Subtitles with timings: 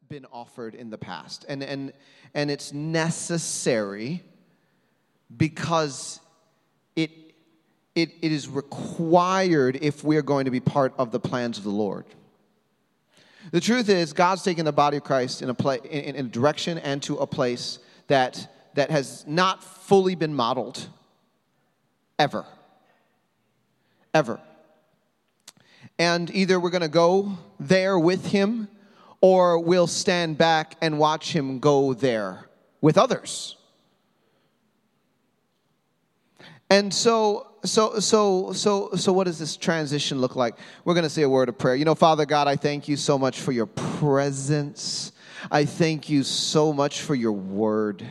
[0.00, 1.92] have been offered in the past, and, and,
[2.34, 4.22] and it's necessary
[5.36, 6.20] because
[6.94, 7.10] it,
[7.94, 11.70] it, it is required if we're going to be part of the plans of the
[11.70, 12.04] Lord.
[13.52, 16.28] The truth is, God's taken the body of Christ in a, pla- in, in a
[16.28, 20.88] direction and to a place that, that has not fully been modeled
[22.18, 22.44] ever.
[24.12, 24.40] Ever.
[25.98, 28.68] And either we're going to go there with him
[29.20, 32.48] or we'll stand back and watch him go there
[32.80, 33.56] with others.
[36.68, 40.56] And so, so, so, so, so, what does this transition look like?
[40.84, 41.76] We're going to say a word of prayer.
[41.76, 45.12] You know, Father God, I thank you so much for your presence.
[45.50, 48.04] I thank you so much for your word.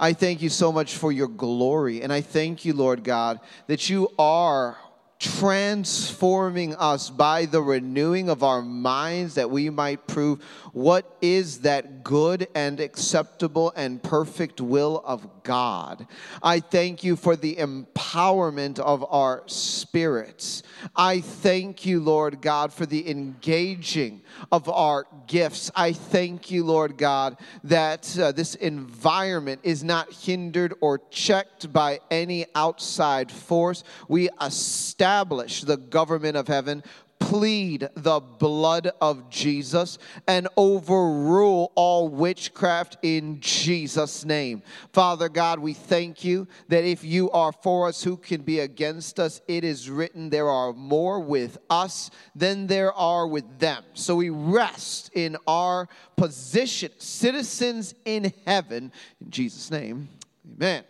[0.00, 2.02] I thank you so much for your glory.
[2.02, 4.76] And I thank you, Lord God, that you are
[5.22, 12.02] transforming us by the renewing of our minds that we might prove what is that
[12.02, 16.06] good and acceptable and perfect will of God.
[16.42, 20.62] I thank you for the empowerment of our spirits.
[20.96, 25.70] I thank you, Lord God, for the engaging of our gifts.
[25.74, 32.00] I thank you, Lord God, that uh, this environment is not hindered or checked by
[32.10, 33.84] any outside force.
[34.08, 36.82] We establish the government of heaven
[37.22, 44.62] plead the blood of Jesus and overrule all witchcraft in Jesus' name.
[44.92, 49.20] Father God, we thank you that if you are for us, who can be against
[49.20, 49.40] us?
[49.46, 53.84] It is written, there are more with us than there are with them.
[53.94, 58.90] So we rest in our position, citizens in heaven.
[59.20, 60.08] In Jesus' name,
[60.56, 60.84] amen.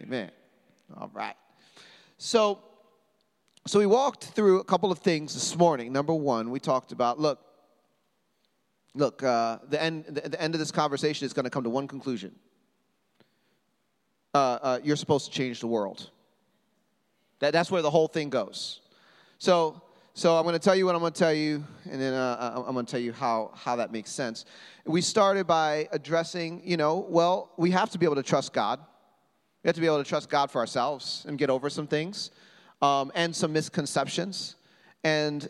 [0.00, 0.30] Amen.
[0.98, 1.36] All right.
[2.18, 2.58] So,
[3.64, 5.92] so we walked through a couple of things this morning.
[5.92, 7.38] Number one, we talked about look,
[8.94, 11.70] look, uh, the, end, the, the, end of this conversation is going to come to
[11.70, 12.34] one conclusion.
[14.34, 16.10] Uh, uh, you're supposed to change the world.
[17.38, 18.80] That, that's where the whole thing goes.
[19.38, 19.80] So,
[20.14, 22.64] so I'm going to tell you what I'm going to tell you, and then uh,
[22.66, 24.44] I'm going to tell you how, how that makes sense.
[24.86, 28.80] We started by addressing, you know, well, we have to be able to trust God.
[29.62, 32.32] We have to be able to trust God for ourselves and get over some things
[32.82, 34.56] um, and some misconceptions.
[35.04, 35.48] And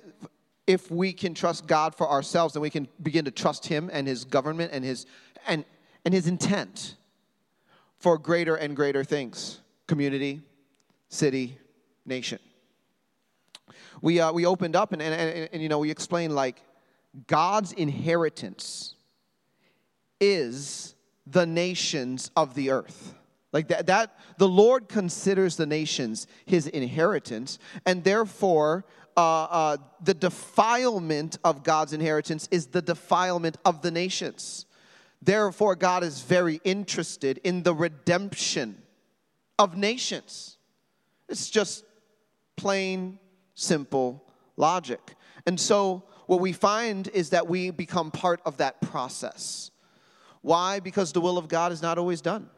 [0.66, 4.06] if we can trust God for ourselves, then we can begin to trust Him and
[4.06, 5.06] His government and His,
[5.46, 5.64] and,
[6.04, 6.96] and his intent
[7.98, 10.40] for greater and greater things community,
[11.08, 11.58] city,
[12.06, 12.38] nation.
[14.00, 16.62] We, uh, we opened up and, and, and, and, you know, we explained like
[17.26, 18.94] God's inheritance
[20.20, 20.94] is
[21.26, 23.14] the nations of the earth.
[23.52, 30.14] Like that, that the Lord considers the nations his inheritance, and therefore, uh, uh, the
[30.14, 34.64] defilement of God's inheritance is the defilement of the nations.
[35.20, 38.80] Therefore, God is very interested in the redemption
[39.58, 40.56] of nations.
[41.28, 41.84] It's just
[42.56, 43.18] plain,
[43.54, 44.24] simple
[44.56, 45.14] logic.
[45.46, 49.70] And so, what we find is that we become part of that process.
[50.40, 50.80] Why?
[50.80, 52.48] Because the will of God is not always done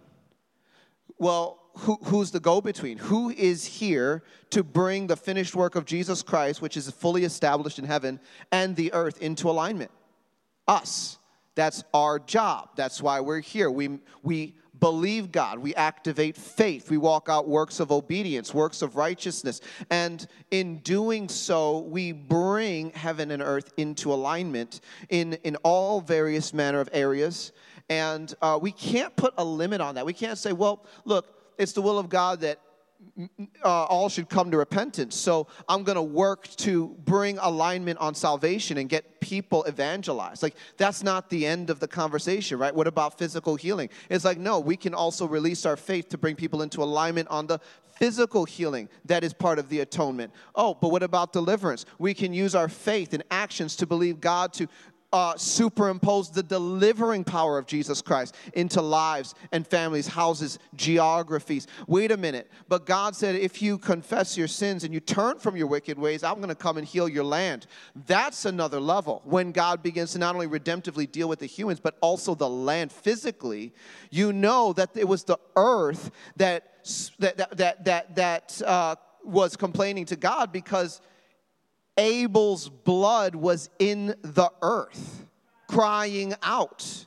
[1.19, 2.99] well, who, who's the go between?
[2.99, 7.79] Who is here to bring the finished work of Jesus Christ, which is fully established
[7.79, 8.21] in heaven
[8.53, 9.91] and the earth, into alignment?
[10.69, 11.19] Us.
[11.57, 12.71] That's our job.
[12.77, 13.71] That's why we're here.
[13.71, 15.59] We, we believe God.
[15.59, 16.91] We activate faith.
[16.91, 19.61] We walk out works of obedience, works of righteousness.
[19.91, 24.81] And in doing so, we bring heaven and earth into alignment
[25.11, 27.53] in, in all various manner of areas
[27.89, 30.07] and uh, we can't put a limit on that.
[30.07, 31.27] We can't say, well, look,
[31.59, 32.61] it's the will of God that
[33.65, 35.15] uh, all should come to repentance.
[35.15, 40.43] So I'm going to work to bring alignment on salvation and get people evangelized.
[40.43, 42.75] Like, that's not the end of the conversation, right?
[42.75, 43.91] What about physical healing?
[44.09, 47.47] It's like, no, we can also release our faith to bring people into alignment on
[47.47, 47.61] the
[47.97, 50.33] physical healing that is part of the atonement.
[50.55, 51.85] Oh, but what about deliverance?
[51.99, 54.67] We can use our faith and actions to believe God to
[55.15, 61.69] uh, superimpose the delivering power of Jesus Christ into lives and families, houses, geographies.
[61.87, 62.51] Wait a minute.
[62.69, 66.25] But God said, if you confess your sins and you turn from your wicked ways,
[66.25, 67.69] I'm going to come and heal your land.
[68.07, 69.23] That's another level.
[69.25, 72.91] When God begins to not only redemptively deal with the humans, but also the land
[72.91, 73.73] physically,
[74.11, 76.85] you know that it was the earth that,
[77.21, 81.01] that, that, that, that, uh, was complaining to God because
[81.97, 85.27] Abel's blood was in the earth,
[85.69, 87.07] crying out.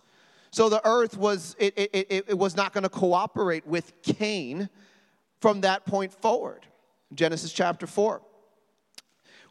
[0.52, 4.70] So the earth was, it, it, it, it was not going to cooperate with Cain
[5.40, 6.66] from that point forward.
[7.14, 8.22] Genesis chapter 4.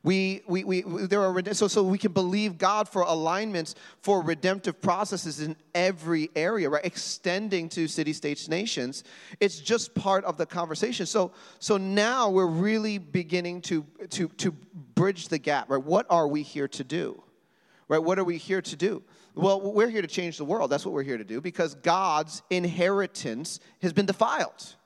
[0.07, 4.81] We, we, we, there are, so, so we can believe God for alignments for redemptive
[4.81, 6.85] processes in every area, right?
[6.85, 9.03] Extending to city, states, nations.
[9.41, 11.07] It's just part of the conversation.
[11.07, 14.53] So, so now we're really beginning to, to, to
[14.95, 15.83] bridge the gap, right?
[15.83, 17.21] What are we here to do?
[17.89, 17.99] Right?
[17.99, 19.03] What are we here to do?
[19.35, 20.71] Well, we're here to change the world.
[20.71, 24.77] That's what we're here to do because God's inheritance has been defiled.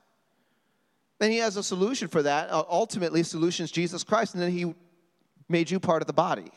[1.19, 2.49] And He has a solution for that.
[2.49, 4.73] Uh, ultimately, solution is Jesus Christ, and then He
[5.51, 6.51] made you part of the body.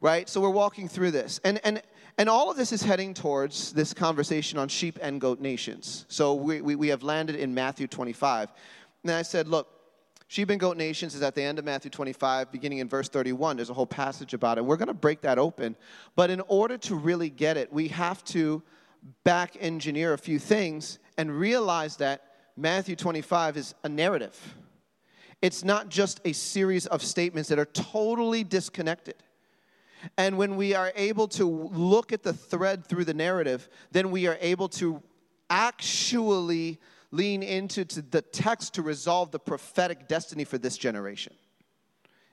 [0.00, 0.28] Right?
[0.28, 1.40] So we're walking through this.
[1.44, 1.82] And, and,
[2.18, 6.06] and all of this is heading towards this conversation on sheep and goat nations.
[6.08, 8.52] So we, we, we have landed in Matthew 25.
[9.04, 9.68] And I said, look,
[10.28, 13.56] sheep and goat nations is at the end of Matthew 25, beginning in verse 31.
[13.56, 14.64] There's a whole passage about it.
[14.64, 15.76] We're going to break that open.
[16.14, 18.62] But in order to really get it, we have to
[19.24, 22.22] back engineer a few things and realize that
[22.56, 24.38] Matthew 25 is a narrative.
[25.42, 29.16] It's not just a series of statements that are totally disconnected.
[30.16, 34.26] And when we are able to look at the thread through the narrative, then we
[34.26, 35.02] are able to
[35.50, 36.80] actually
[37.10, 41.34] lean into the text to resolve the prophetic destiny for this generation.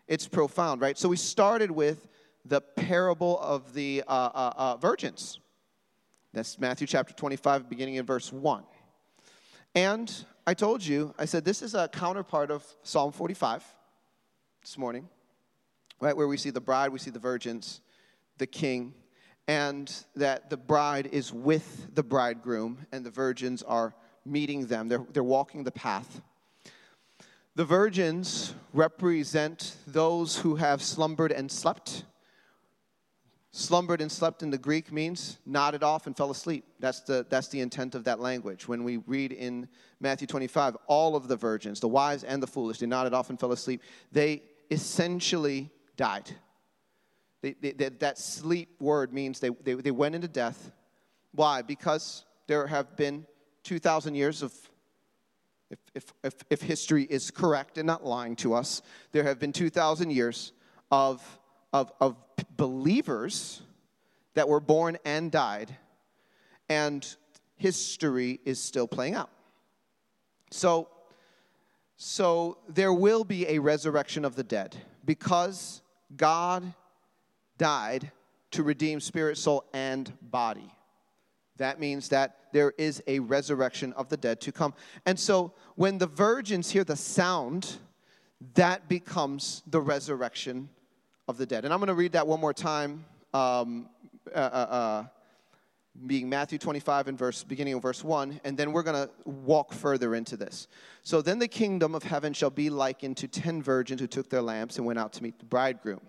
[0.08, 0.98] It's profound, right?
[0.98, 2.08] So we started with
[2.46, 5.40] the parable of the uh, uh, uh, virgins.
[6.34, 8.64] That's Matthew chapter 25, beginning in verse 1.
[9.76, 10.14] And
[10.46, 13.64] I told you, I said this is a counterpart of Psalm 45
[14.62, 15.08] this morning,
[16.02, 16.18] right?
[16.18, 17.80] Where we see the bride, we see the virgins,
[18.40, 18.94] the king,
[19.48, 23.96] and that the bride is with the bridegroom and the virgins are
[24.26, 24.90] meeting them.
[24.90, 26.22] They're, they're walking the path.
[27.56, 32.04] The virgins represent those who have slumbered and slept
[33.56, 36.66] Slumbered and slept in the Greek means nodded off and fell asleep.
[36.80, 38.68] That's the, that's the intent of that language.
[38.68, 39.68] When we read in
[40.00, 43.40] Matthew 25, all of the virgins, the wise and the foolish, they nodded off and
[43.40, 43.84] fell asleep.
[44.12, 44.42] They
[44.72, 46.32] essentially died.
[47.44, 50.72] They, they, they, that sleep word means they, they, they went into death.
[51.32, 51.62] Why?
[51.62, 53.28] Because there have been
[53.66, 54.52] 2,000 years of,
[55.70, 59.54] if, if, if, if history is correct and not lying to us, there have been
[59.54, 60.54] 2,000 years
[60.90, 61.22] of
[61.74, 62.16] of, of
[62.64, 63.62] believers
[64.36, 65.76] that were born and died,
[66.70, 67.18] and
[67.58, 69.30] history is still playing out.
[70.50, 70.88] So,
[71.98, 75.82] so there will be a resurrection of the dead because
[76.16, 76.74] God
[77.58, 78.14] died
[78.52, 80.74] to redeem spirit, soul, and body.
[81.58, 84.74] That means that there is a resurrection of the dead to come.
[85.06, 87.76] And so when the virgins hear the sound,
[88.54, 90.70] that becomes the resurrection
[91.28, 91.66] of the dead.
[91.66, 93.88] And I'm going to read that one more time, um,
[94.34, 95.06] uh, uh, uh,
[96.06, 99.74] being Matthew 25 and verse, beginning of verse 1, and then we're going to walk
[99.74, 100.68] further into this.
[101.04, 104.42] So then the kingdom of heaven shall be likened to ten virgins who took their
[104.42, 106.02] lamps and went out to meet the bridegroom.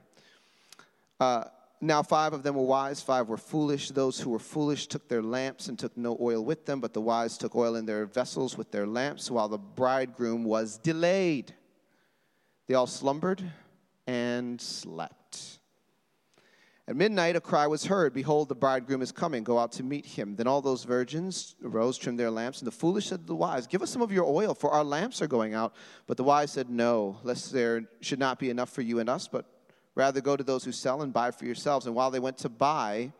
[1.20, 1.44] Uh,
[1.80, 3.90] now, five of them were wise, five were foolish.
[3.90, 7.00] Those who were foolish took their lamps and took no oil with them, but the
[7.02, 11.52] wise took oil in their vessels with their lamps while the bridegroom was delayed.
[12.68, 13.44] They all slumbered
[14.06, 15.58] and slept.
[16.86, 19.42] At midnight, a cry was heard Behold, the bridegroom is coming.
[19.42, 20.36] Go out to meet him.
[20.36, 23.66] Then all those virgins arose, trimmed their lamps, and the foolish said to the wise,
[23.66, 25.74] Give us some of your oil, for our lamps are going out.
[26.06, 29.28] But the wise said, No, lest there should not be enough for you and us,
[29.28, 29.46] but
[29.94, 31.86] rather go to those who sell and buy for yourselves.
[31.86, 33.12] And while they went to buy,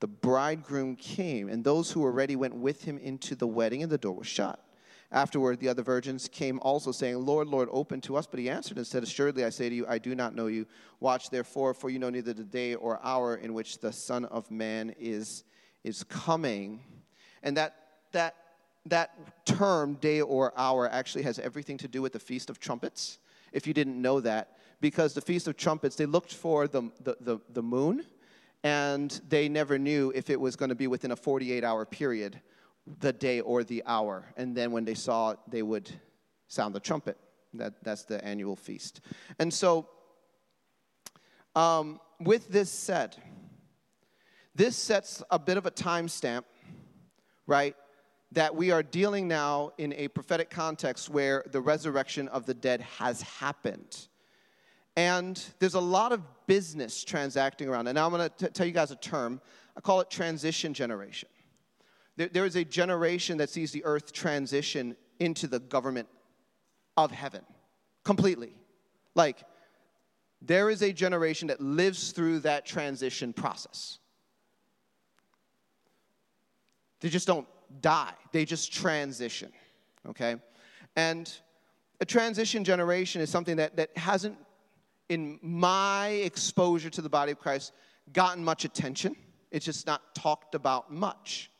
[0.00, 3.90] the bridegroom came, and those who were ready went with him into the wedding, and
[3.90, 4.60] the door was shut.
[5.12, 8.26] Afterward, the other virgins came also, saying, Lord, Lord, open to us.
[8.26, 10.66] But he answered and said, Assuredly, I say to you, I do not know you.
[11.00, 14.50] Watch therefore, for you know neither the day or hour in which the Son of
[14.50, 15.44] Man is,
[15.84, 16.80] is coming.
[17.42, 17.76] And that,
[18.12, 18.34] that,
[18.86, 23.18] that term, day or hour, actually has everything to do with the Feast of Trumpets,
[23.52, 24.58] if you didn't know that.
[24.80, 28.04] Because the Feast of Trumpets, they looked for the, the, the, the moon,
[28.64, 32.40] and they never knew if it was going to be within a 48 hour period
[33.00, 34.32] the day or the hour.
[34.36, 35.90] And then when they saw it, they would
[36.48, 37.16] sound the trumpet.
[37.54, 39.00] That, that's the annual feast.
[39.38, 39.88] And so,
[41.54, 43.16] um, with this said,
[44.54, 46.44] this sets a bit of a timestamp,
[47.46, 47.76] right?
[48.32, 52.80] That we are dealing now in a prophetic context where the resurrection of the dead
[52.80, 54.08] has happened.
[54.96, 57.88] And there's a lot of business transacting around.
[57.88, 59.40] And now I'm going to tell you guys a term.
[59.76, 61.28] I call it transition generation.
[62.16, 66.08] There, there is a generation that sees the earth transition into the government
[66.96, 67.42] of heaven
[68.04, 68.54] completely.
[69.14, 69.42] Like,
[70.42, 73.98] there is a generation that lives through that transition process.
[77.00, 77.46] They just don't
[77.80, 79.52] die, they just transition,
[80.08, 80.36] okay?
[80.96, 81.32] And
[82.00, 84.36] a transition generation is something that, that hasn't,
[85.08, 87.72] in my exposure to the body of Christ,
[88.12, 89.16] gotten much attention.
[89.50, 91.50] It's just not talked about much.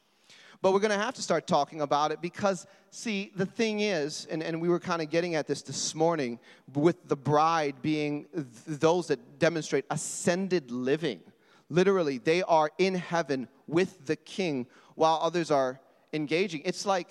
[0.64, 4.26] But we're going to have to start talking about it because, see, the thing is,
[4.30, 6.38] and, and we were kind of getting at this this morning
[6.72, 8.46] with the bride being th-
[8.80, 11.20] those that demonstrate ascended living.
[11.68, 15.80] Literally, they are in heaven with the king while others are
[16.14, 16.62] engaging.
[16.64, 17.10] It's like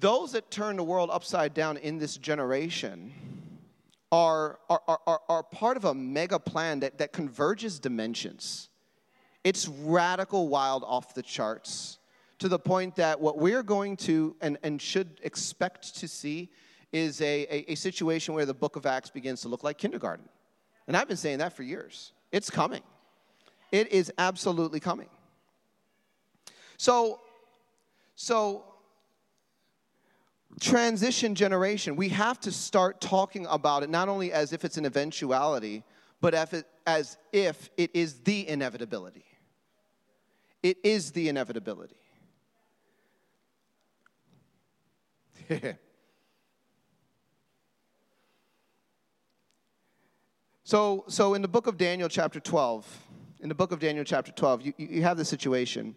[0.00, 3.12] those that turn the world upside down in this generation
[4.10, 8.68] are, are, are, are, part of a mega plan that, that converges dimensions.
[9.48, 11.96] It's radical, wild, off the charts
[12.38, 16.50] to the point that what we're going to and, and should expect to see
[16.92, 20.28] is a, a, a situation where the book of Acts begins to look like kindergarten.
[20.86, 22.12] And I've been saying that for years.
[22.30, 22.82] It's coming.
[23.72, 25.08] It is absolutely coming.
[26.76, 27.22] So,
[28.16, 28.66] so
[30.60, 34.84] transition generation, we have to start talking about it not only as if it's an
[34.84, 35.84] eventuality,
[36.20, 39.24] but as if it is the inevitability.
[40.62, 41.94] It is the inevitability.
[50.64, 52.86] so, so in the book of Daniel, chapter 12,
[53.40, 55.94] in the book of Daniel, chapter 12, you, you have the situation.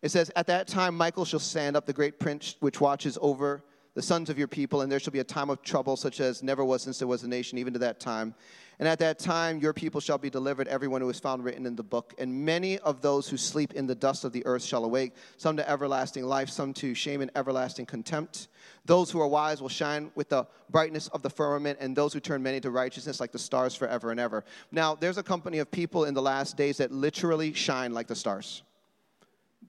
[0.00, 3.62] It says, At that time, Michael shall stand up, the great prince which watches over
[3.94, 6.42] the sons of your people, and there shall be a time of trouble such as
[6.42, 8.34] never was since there was a nation, even to that time.
[8.82, 11.76] And at that time, your people shall be delivered, everyone who is found written in
[11.76, 12.14] the book.
[12.18, 15.56] And many of those who sleep in the dust of the earth shall awake, some
[15.56, 18.48] to everlasting life, some to shame and everlasting contempt.
[18.84, 22.18] Those who are wise will shine with the brightness of the firmament, and those who
[22.18, 24.44] turn many to righteousness like the stars forever and ever.
[24.72, 28.16] Now, there's a company of people in the last days that literally shine like the
[28.16, 28.64] stars.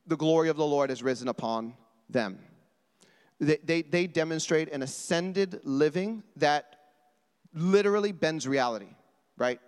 [0.08, 1.75] The glory of the Lord has risen upon
[2.10, 2.39] them.
[3.39, 6.79] They, they, they demonstrate an ascended living that
[7.53, 8.88] literally bends reality,
[9.38, 9.60] right?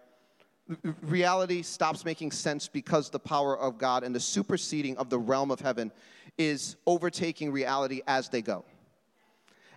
[1.01, 5.51] Reality stops making sense because the power of God and the superseding of the realm
[5.51, 5.91] of heaven
[6.37, 8.65] is overtaking reality as they go.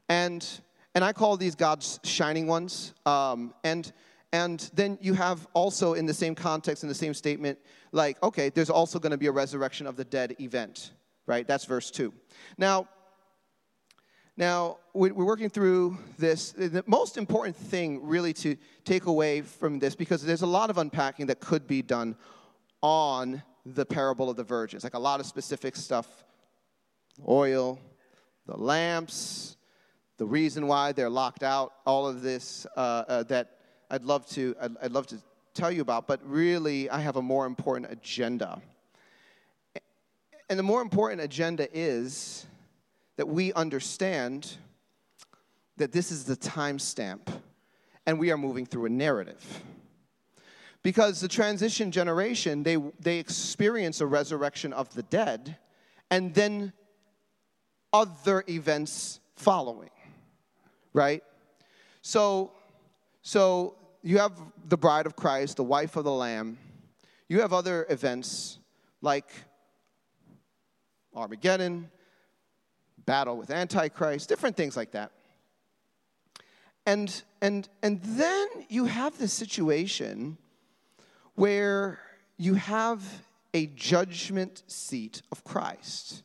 [0.08, 0.46] And,
[0.94, 2.94] and I call these God's shining ones.
[3.04, 3.92] Um, and,
[4.32, 7.58] and then you have also in the same context, in the same statement,
[7.92, 10.92] like, okay, there's also going to be a resurrection of the dead event,
[11.26, 11.46] right?
[11.46, 12.12] That's verse 2.
[12.56, 12.88] Now,
[14.38, 16.52] now, we're working through this.
[16.52, 20.78] The most important thing, really, to take away from this, because there's a lot of
[20.78, 22.14] unpacking that could be done
[22.80, 26.06] on the parable of the virgins, like a lot of specific stuff
[27.26, 27.80] oil,
[28.46, 29.56] the lamps,
[30.18, 33.58] the reason why they're locked out, all of this uh, uh, that
[33.90, 35.16] I'd love, to, I'd, I'd love to
[35.52, 38.62] tell you about, but really, I have a more important agenda.
[40.48, 42.46] And the more important agenda is
[43.18, 44.56] that we understand
[45.76, 47.20] that this is the timestamp
[48.06, 49.44] and we are moving through a narrative.
[50.84, 55.56] Because the transition generation, they, they experience a resurrection of the dead
[56.12, 56.72] and then
[57.92, 59.90] other events following,
[60.92, 61.24] right?
[62.02, 62.52] So,
[63.22, 66.56] so you have the bride of Christ, the wife of the Lamb.
[67.28, 68.60] You have other events
[69.02, 69.28] like
[71.12, 71.90] Armageddon,
[73.08, 75.10] battle with Antichrist, different things like that.
[76.84, 80.36] And, and, and then you have this situation
[81.34, 82.00] where
[82.36, 83.02] you have
[83.54, 86.22] a judgment seat of Christ.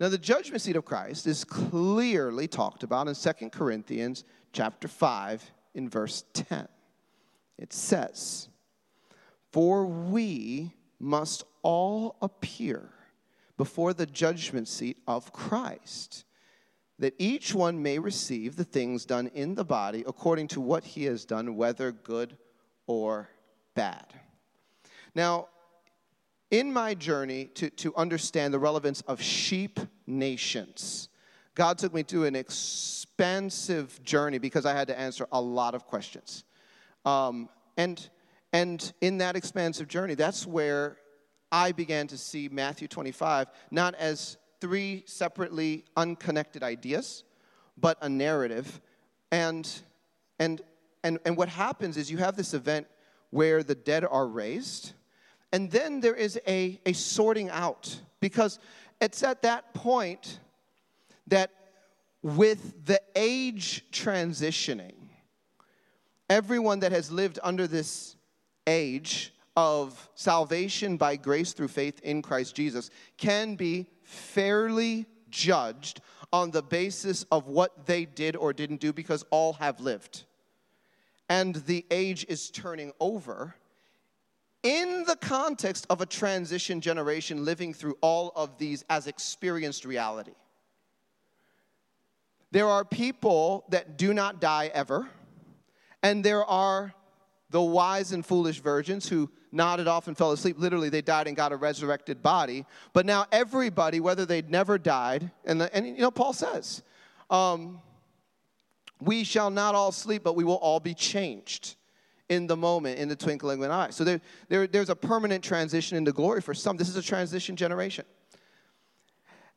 [0.00, 5.48] Now, the judgment seat of Christ is clearly talked about in 2 Corinthians chapter 5
[5.74, 6.66] in verse 10.
[7.56, 8.48] It says,
[9.52, 12.90] For we must all appear
[13.58, 16.24] before the judgment seat of Christ,
[16.98, 21.04] that each one may receive the things done in the body according to what he
[21.04, 22.38] has done, whether good
[22.86, 23.28] or
[23.74, 24.06] bad.
[25.14, 25.48] Now,
[26.50, 31.08] in my journey to, to understand the relevance of sheep nations,
[31.54, 35.84] God took me through an expansive journey because I had to answer a lot of
[35.84, 36.44] questions.
[37.04, 38.08] Um, and,
[38.52, 40.96] and in that expansive journey, that's where
[41.50, 47.24] I began to see Matthew 25 not as three separately unconnected ideas,
[47.76, 48.80] but a narrative.
[49.30, 49.68] And,
[50.38, 50.60] and,
[51.02, 52.86] and, and what happens is you have this event
[53.30, 54.92] where the dead are raised,
[55.52, 58.00] and then there is a, a sorting out.
[58.20, 58.58] Because
[59.00, 60.40] it's at that point
[61.28, 61.50] that
[62.22, 64.94] with the age transitioning,
[66.28, 68.16] everyone that has lived under this
[68.66, 76.00] age of salvation by grace through faith in Christ Jesus can be fairly judged
[76.32, 80.22] on the basis of what they did or didn't do because all have lived.
[81.28, 83.56] And the age is turning over
[84.62, 90.36] in the context of a transition generation living through all of these as experienced reality.
[92.52, 95.08] There are people that do not die ever,
[96.00, 96.94] and there are
[97.50, 100.56] the wise and foolish virgins who nodded off and fell asleep.
[100.58, 102.64] Literally, they died and got a resurrected body.
[102.92, 106.82] But now, everybody, whether they'd never died, and, the, and you know, Paul says,
[107.30, 107.80] um,
[109.00, 111.76] we shall not all sleep, but we will all be changed
[112.28, 113.90] in the moment, in the twinkling of an eye.
[113.90, 116.76] So there, there, there's a permanent transition into glory for some.
[116.76, 118.04] This is a transition generation.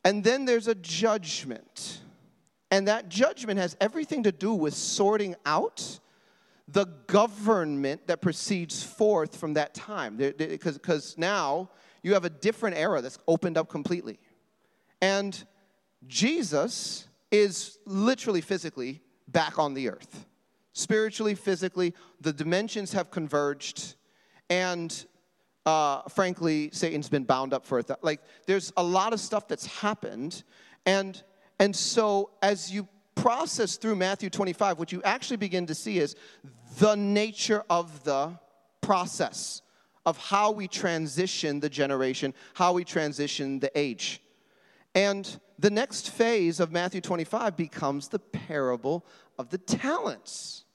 [0.03, 1.99] And then there's a judgment.
[2.69, 5.99] And that judgment has everything to do with sorting out
[6.67, 10.17] the government that proceeds forth from that time.
[10.17, 11.69] Because now
[12.03, 14.19] you have a different era that's opened up completely.
[15.01, 15.43] And
[16.07, 20.25] Jesus is literally, physically back on the earth.
[20.73, 23.95] Spiritually, physically, the dimensions have converged.
[24.49, 25.05] And
[25.65, 27.89] uh, frankly, Satan's been bound up for it.
[28.01, 30.43] Like, there's a lot of stuff that's happened.
[30.85, 31.21] And,
[31.59, 36.15] and so, as you process through Matthew 25, what you actually begin to see is
[36.79, 38.37] the nature of the
[38.81, 39.61] process
[40.05, 44.21] of how we transition the generation, how we transition the age.
[44.95, 49.05] And the next phase of Matthew 25 becomes the parable
[49.37, 50.65] of the talents.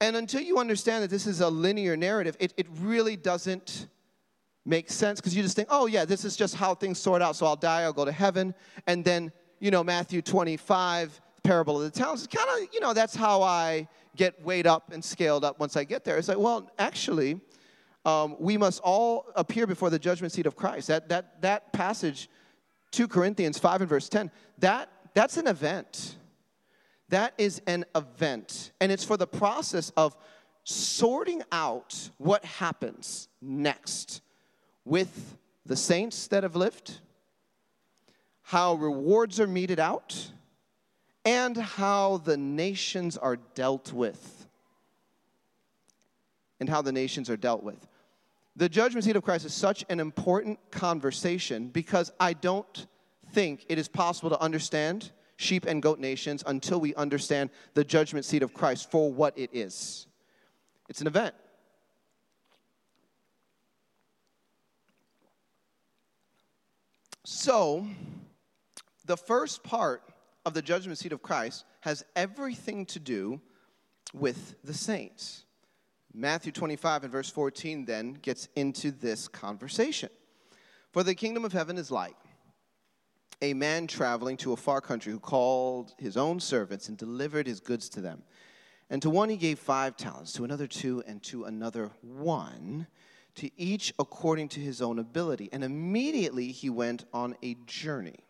[0.00, 3.88] And until you understand that this is a linear narrative, it, it really doesn't
[4.64, 7.36] make sense because you just think, oh, yeah, this is just how things sort out.
[7.36, 8.54] So I'll die, I'll go to heaven.
[8.86, 12.24] And then, you know, Matthew 25 parable of the talents.
[12.24, 15.76] It's kind of, you know, that's how I get weighed up and scaled up once
[15.76, 16.18] I get there.
[16.18, 17.40] It's like, well, actually,
[18.04, 20.88] um, we must all appear before the judgment seat of Christ.
[20.88, 22.28] That, that, that passage,
[22.92, 26.16] 2 Corinthians 5 and verse 10, that, that's an event.
[27.08, 28.72] That is an event.
[28.80, 30.16] And it's for the process of
[30.64, 34.22] sorting out what happens next
[34.84, 37.00] with the saints that have lived,
[38.46, 40.30] how rewards are meted out,
[41.24, 44.46] and how the nations are dealt with.
[46.60, 47.88] And how the nations are dealt with.
[48.54, 52.86] The judgment seat of Christ is such an important conversation because I don't
[53.32, 58.24] think it is possible to understand sheep and goat nations until we understand the judgment
[58.24, 60.06] seat of Christ for what it is.
[60.88, 61.34] It's an event.
[67.24, 67.84] So,
[69.06, 70.02] the first part
[70.44, 73.40] of the judgment seat of Christ has everything to do
[74.12, 75.44] with the saints.
[76.12, 80.08] Matthew 25 and verse 14 then gets into this conversation.
[80.92, 82.16] For the kingdom of heaven is like
[83.42, 87.60] a man traveling to a far country who called his own servants and delivered his
[87.60, 88.22] goods to them.
[88.88, 92.86] And to one he gave five talents, to another two, and to another one,
[93.34, 95.50] to each according to his own ability.
[95.52, 98.25] And immediately he went on a journey.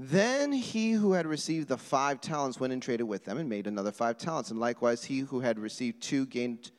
[0.00, 3.66] Then he who had received the five talents went and traded with them and made
[3.66, 4.50] another five talents.
[4.50, 6.70] And likewise, he who had received two gained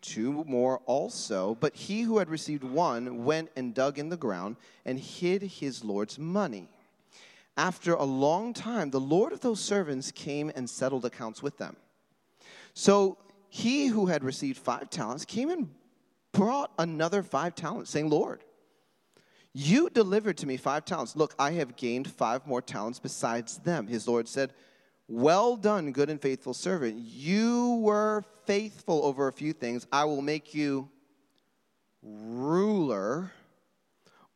[0.00, 1.56] two more also.
[1.58, 5.82] But he who had received one went and dug in the ground and hid his
[5.82, 6.68] Lord's money.
[7.56, 11.76] After a long time, the Lord of those servants came and settled accounts with them.
[12.72, 15.70] So he who had received five talents came and
[16.32, 18.42] brought another five talents, saying, Lord,
[19.54, 21.14] you delivered to me five talents.
[21.14, 23.86] Look, I have gained five more talents besides them.
[23.86, 24.52] His Lord said,
[25.06, 26.98] Well done, good and faithful servant.
[26.98, 29.86] You were faithful over a few things.
[29.92, 30.90] I will make you
[32.02, 33.30] ruler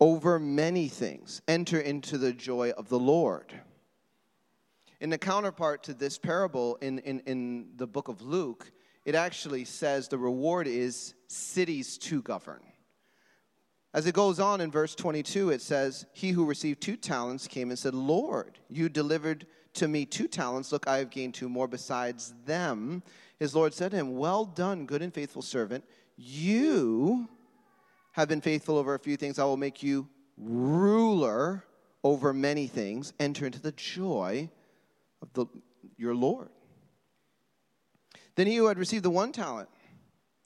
[0.00, 1.42] over many things.
[1.48, 3.52] Enter into the joy of the Lord.
[5.00, 8.70] In the counterpart to this parable in, in, in the book of Luke,
[9.04, 12.62] it actually says the reward is cities to govern.
[13.98, 17.70] As it goes on in verse 22, it says, He who received two talents came
[17.70, 20.70] and said, Lord, you delivered to me two talents.
[20.70, 23.02] Look, I have gained two more besides them.
[23.40, 25.84] His Lord said to him, Well done, good and faithful servant.
[26.16, 27.28] You
[28.12, 29.40] have been faithful over a few things.
[29.40, 31.64] I will make you ruler
[32.04, 33.12] over many things.
[33.18, 34.48] Enter into the joy
[35.22, 35.46] of the,
[35.96, 36.50] your Lord.
[38.36, 39.68] Then he who had received the one talent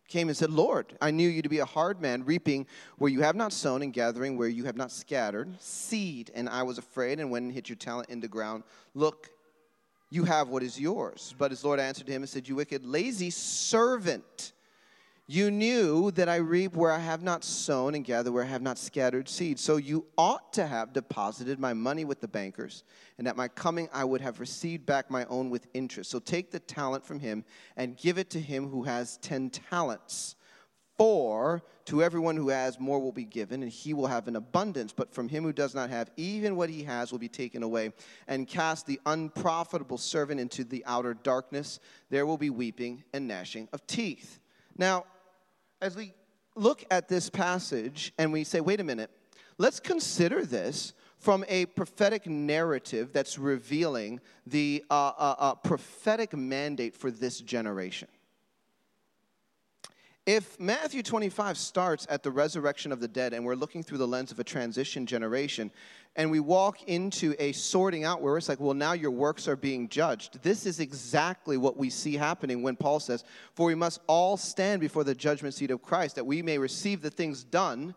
[0.08, 2.66] came and said, Lord, I knew you to be a hard man, reaping
[2.98, 6.30] where you have not sown and gathering where you have not scattered seed.
[6.34, 8.64] And I was afraid and went and hid your talent in the ground.
[8.94, 9.30] Look,
[10.10, 11.34] you have what is yours.
[11.38, 14.52] But his Lord answered him and said, You wicked, lazy servant.
[15.32, 18.60] You knew that I reap where I have not sown and gather where I have
[18.60, 19.58] not scattered seed.
[19.58, 22.84] So you ought to have deposited my money with the bankers,
[23.16, 26.10] and at my coming I would have received back my own with interest.
[26.10, 27.46] So take the talent from him
[27.78, 30.36] and give it to him who has ten talents.
[30.98, 34.92] For to everyone who has, more will be given, and he will have an abundance.
[34.92, 37.94] But from him who does not have, even what he has will be taken away.
[38.28, 41.80] And cast the unprofitable servant into the outer darkness.
[42.10, 44.38] There will be weeping and gnashing of teeth.
[44.76, 45.06] Now,
[45.82, 46.14] as we
[46.54, 49.10] look at this passage and we say, wait a minute,
[49.58, 56.94] let's consider this from a prophetic narrative that's revealing the uh, uh, uh, prophetic mandate
[56.94, 58.08] for this generation.
[60.24, 64.06] If Matthew 25 starts at the resurrection of the dead and we're looking through the
[64.06, 65.72] lens of a transition generation,
[66.14, 69.56] and we walk into a sorting out where it's like, well, now your works are
[69.56, 70.40] being judged.
[70.44, 74.80] This is exactly what we see happening when Paul says, For we must all stand
[74.80, 77.92] before the judgment seat of Christ, that we may receive the things done,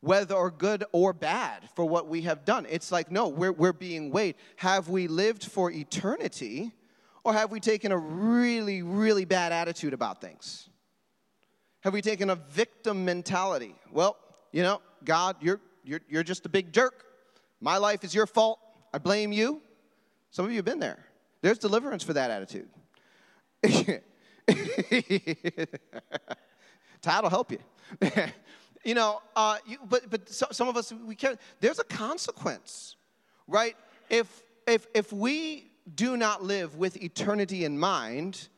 [0.00, 2.66] whether or good or bad, for what we have done.
[2.68, 4.34] It's like, no, we're, we're being weighed.
[4.56, 6.72] Have we lived for eternity,
[7.22, 10.68] or have we taken a really, really bad attitude about things?
[11.80, 13.74] Have we taken a victim mentality?
[13.92, 14.16] Well,
[14.52, 17.04] you know, God, you're, you're, you're just a big jerk.
[17.60, 18.58] My life is your fault.
[18.92, 19.62] I blame you.
[20.30, 21.04] Some of you have been there.
[21.40, 22.68] There's deliverance for that attitude.
[27.00, 27.58] Todd will help you.
[28.84, 31.38] you know, uh, you, but, but so, some of us, we can't.
[31.60, 32.96] There's a consequence,
[33.46, 33.76] right?
[34.10, 38.48] If, if, if we do not live with eternity in mind,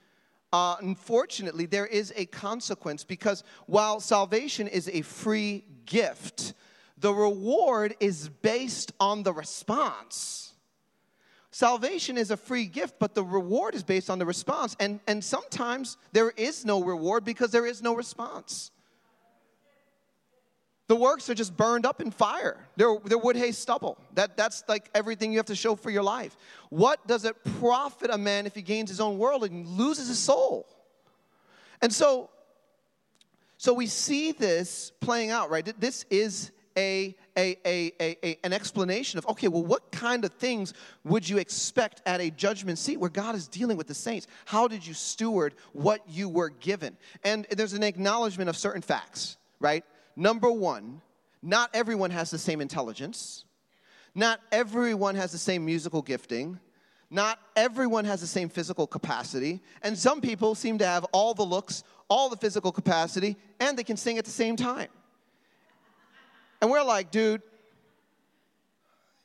[0.53, 6.55] uh, unfortunately, there is a consequence because while salvation is a free gift,
[6.99, 10.55] the reward is based on the response.
[11.53, 14.77] Salvation is a free gift, but the reward is based on the response.
[14.79, 18.71] And, and sometimes there is no reward because there is no response.
[20.91, 22.67] The works are just burned up in fire.
[22.75, 23.97] They're, they're wood, hay, stubble.
[24.15, 26.37] That, that's like everything you have to show for your life.
[26.69, 30.19] What does it profit a man if he gains his own world and loses his
[30.19, 30.67] soul?
[31.81, 32.29] And so,
[33.57, 35.65] so we see this playing out, right?
[35.81, 40.75] This is a, a, a, a, an explanation of, okay, well, what kind of things
[41.05, 44.27] would you expect at a judgment seat where God is dealing with the saints?
[44.45, 46.97] How did you steward what you were given?
[47.23, 49.85] And there's an acknowledgement of certain facts, right?
[50.17, 51.01] Number one,
[51.43, 53.45] not everyone has the same intelligence.
[54.15, 56.59] Not everyone has the same musical gifting.
[57.11, 59.61] Not everyone has the same physical capacity.
[59.83, 63.85] And some people seem to have all the looks, all the physical capacity, and they
[63.85, 64.89] can sing at the same time.
[66.61, 67.43] And we're like, dude,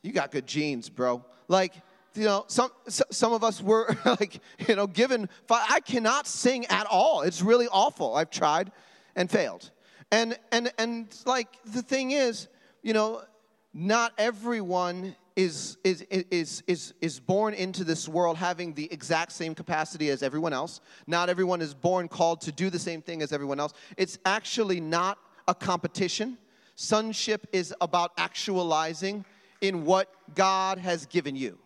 [0.02, 1.24] you got good genes, bro.
[1.48, 1.74] Like,
[2.15, 5.30] you know, some some of us were like, you know, given.
[5.50, 7.21] I cannot sing at all.
[7.21, 8.15] It's really awful.
[8.15, 8.71] I've tried
[9.15, 9.69] and failed.
[10.15, 12.47] And, and, and like the thing is,
[12.82, 13.23] you know,
[13.73, 19.54] not everyone is, is, is, is, is born into this world having the exact same
[19.54, 20.80] capacity as everyone else.
[21.06, 23.73] Not everyone is born called to do the same thing as everyone else.
[23.97, 25.17] It's actually not
[25.49, 26.38] a competition.
[26.75, 29.25] Sonship is about actualizing
[29.60, 31.58] in what God has given you.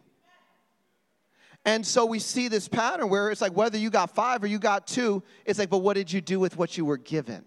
[1.65, 4.57] And so we see this pattern where it's like whether you got five or you
[4.57, 7.45] got two, it's like, but what did you do with what you were given?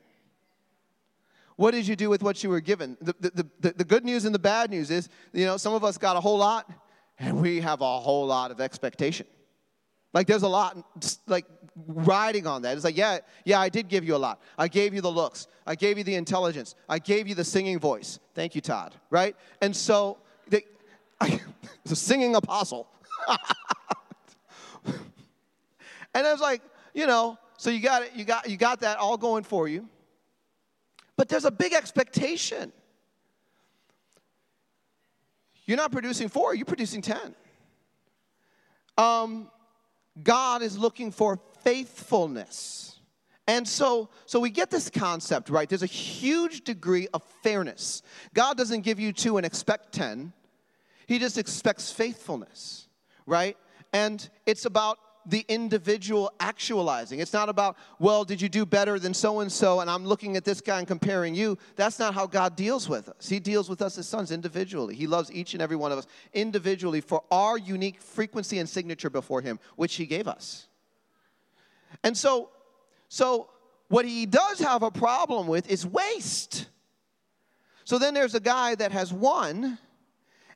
[1.56, 2.96] What did you do with what you were given?
[3.00, 5.84] The, the, the, the good news and the bad news is, you know, some of
[5.84, 6.70] us got a whole lot
[7.18, 9.26] and we have a whole lot of expectation.
[10.12, 10.76] Like there's a lot
[11.26, 11.46] like
[11.86, 12.76] riding on that.
[12.76, 14.42] It's like, yeah, yeah, I did give you a lot.
[14.58, 15.46] I gave you the looks.
[15.66, 16.74] I gave you the intelligence.
[16.88, 18.18] I gave you the singing voice.
[18.34, 18.94] Thank you, Todd.
[19.10, 19.36] Right?
[19.60, 20.64] And so they,
[21.20, 21.40] I,
[21.84, 22.88] the singing apostle.
[26.14, 26.62] and I was like,
[26.94, 29.88] you know, so you got it, you got you got that all going for you.
[31.16, 32.72] But there's a big expectation.
[35.64, 37.34] You're not producing four, you're producing 10.
[38.98, 39.50] Um,
[40.22, 42.98] God is looking for faithfulness.
[43.48, 45.68] And so, so we get this concept, right?
[45.68, 48.02] There's a huge degree of fairness.
[48.34, 50.32] God doesn't give you two and expect 10,
[51.06, 52.88] He just expects faithfulness,
[53.26, 53.56] right?
[53.92, 57.20] And it's about the individual actualizing.
[57.20, 60.36] It's not about, well, did you do better than so and so, and I'm looking
[60.36, 61.58] at this guy and comparing you.
[61.76, 63.28] That's not how God deals with us.
[63.28, 64.94] He deals with us as sons individually.
[64.94, 69.10] He loves each and every one of us individually for our unique frequency and signature
[69.10, 70.66] before Him, which He gave us.
[72.02, 72.50] And so,
[73.08, 73.50] so
[73.88, 76.66] what He does have a problem with is waste.
[77.84, 79.78] So then there's a guy that has one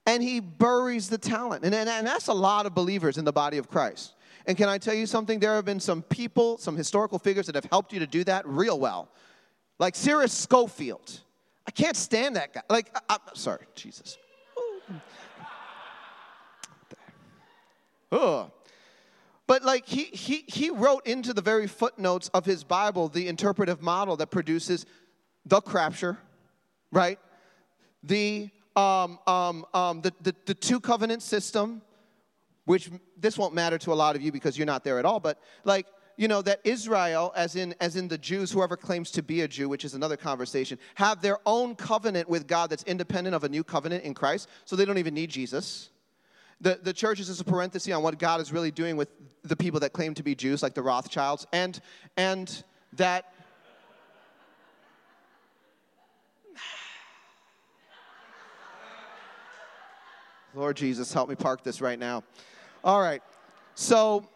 [0.07, 1.65] and he buries the talent.
[1.65, 4.15] And, and, and that's a lot of believers in the body of Christ.
[4.47, 5.41] And can I tell you something?
[5.41, 8.47] There have been some people, some historical figures that have helped you to do that
[8.47, 9.09] real well.
[9.79, 11.21] Like Cyrus Scofield.
[11.67, 12.63] I can't stand that guy.
[12.71, 14.17] Like, I, am sorry, Jesus.
[18.13, 18.51] Ugh.
[19.49, 23.81] But like he, he, he wrote into the very footnotes of his Bible the interpretive
[23.83, 24.87] model that produces
[25.45, 26.19] the crapture,
[26.91, 27.19] right?
[28.03, 31.83] The, um, um, um, the, the, the two covenant system,
[32.67, 35.19] which this won't matter to a lot of you because you're not there at all,
[35.19, 39.23] but like, you know, that Israel, as in, as in the Jews, whoever claims to
[39.23, 43.35] be a Jew, which is another conversation, have their own covenant with God that's independent
[43.35, 45.91] of a new covenant in Christ, so they don't even need Jesus.
[46.61, 49.09] The, the church is just a parenthesis on what God is really doing with
[49.43, 51.79] the people that claim to be Jews, like the Rothschilds, and,
[52.17, 53.33] and that.
[60.55, 62.25] Lord Jesus, help me park this right now.
[62.87, 63.21] All right.
[63.75, 64.29] So,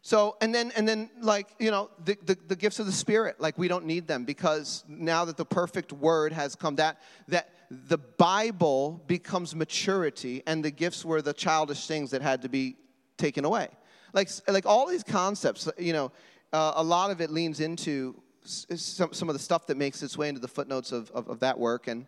[0.00, 3.38] so and then and then like you know the, the, the, gifts of the spirit
[3.38, 7.50] like we don't need them because now that the perfect word has come that that
[7.68, 12.76] the bible becomes maturity and the gifts were the childish things that had to be
[13.18, 13.68] taken away.
[14.14, 16.12] Like like all these concepts you know
[16.54, 20.16] uh, a lot of it leans into some, some of the stuff that makes its
[20.16, 21.88] way into the footnotes of, of, of that work.
[21.88, 22.06] And,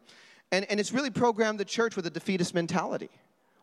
[0.51, 3.11] and and it's really programmed the church with a defeatist mentality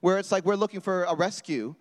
[0.05, 1.73] where it's like we're looking for a rescue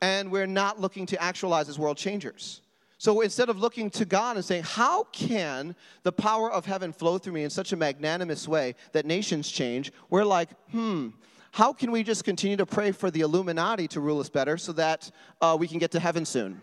[0.00, 2.62] and we're not looking to actualize as world changers.
[2.98, 7.18] So instead of looking to God and saying, How can the power of heaven flow
[7.18, 9.90] through me in such a magnanimous way that nations change?
[10.08, 11.08] We're like, Hmm,
[11.50, 14.70] how can we just continue to pray for the Illuminati to rule us better so
[14.74, 16.60] that uh, we can get to heaven soon?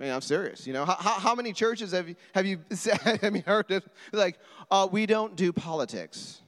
[0.00, 0.66] I mean, I'm serious.
[0.66, 2.58] You know, how, how many churches have you, have you,
[3.02, 3.86] have you heard of?
[4.12, 4.38] Like,
[4.70, 6.40] uh, we don't do politics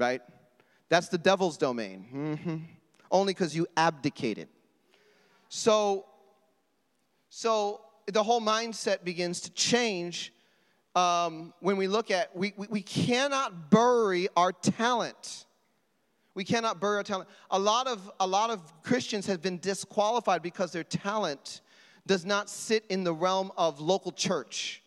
[0.00, 0.22] right?
[0.88, 2.06] That's the devil's domain.
[2.12, 2.56] Mm-hmm.
[3.12, 4.48] Only because you abdicated.
[5.48, 6.06] So,
[7.28, 10.32] so the whole mindset begins to change
[10.96, 15.46] um, when we look at we, we, we cannot bury our talent.
[16.34, 17.28] We cannot bury our talent.
[17.50, 21.60] A lot of a lot of Christians have been disqualified because their talent
[22.06, 24.82] does not sit in the realm of local church.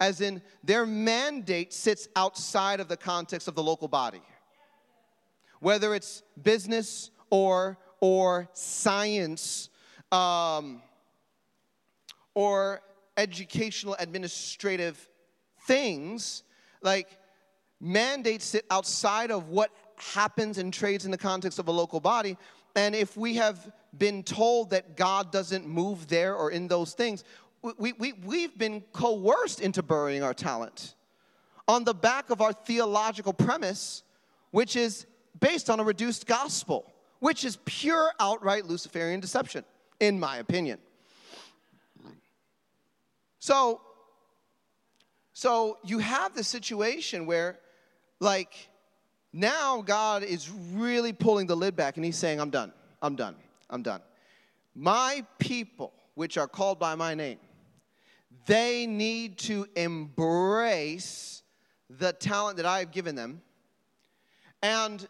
[0.00, 4.22] As in, their mandate sits outside of the context of the local body
[5.62, 9.70] whether it's business or, or science
[10.10, 10.82] um,
[12.34, 12.80] or
[13.16, 15.08] educational administrative
[15.68, 16.42] things,
[16.82, 17.16] like
[17.80, 22.36] mandates sit outside of what happens and trades in the context of a local body.
[22.74, 27.24] And if we have been told that God doesn't move there or in those things,
[27.78, 30.94] we, we, we've been coerced into burying our talent
[31.68, 34.02] on the back of our theological premise,
[34.50, 35.06] which is
[35.38, 39.64] based on a reduced gospel, which is pure outright Luciferian deception,
[40.00, 40.78] in my opinion.
[43.38, 43.80] So,
[45.32, 47.58] so you have the situation where,
[48.20, 48.68] like,
[49.32, 53.36] now God is really pulling the lid back and he's saying, I'm done, I'm done,
[53.72, 54.02] I'm done.
[54.74, 57.38] My people, which are called by my name,
[58.46, 61.42] they need to embrace
[61.88, 63.42] the talent that I have given them
[64.62, 65.06] and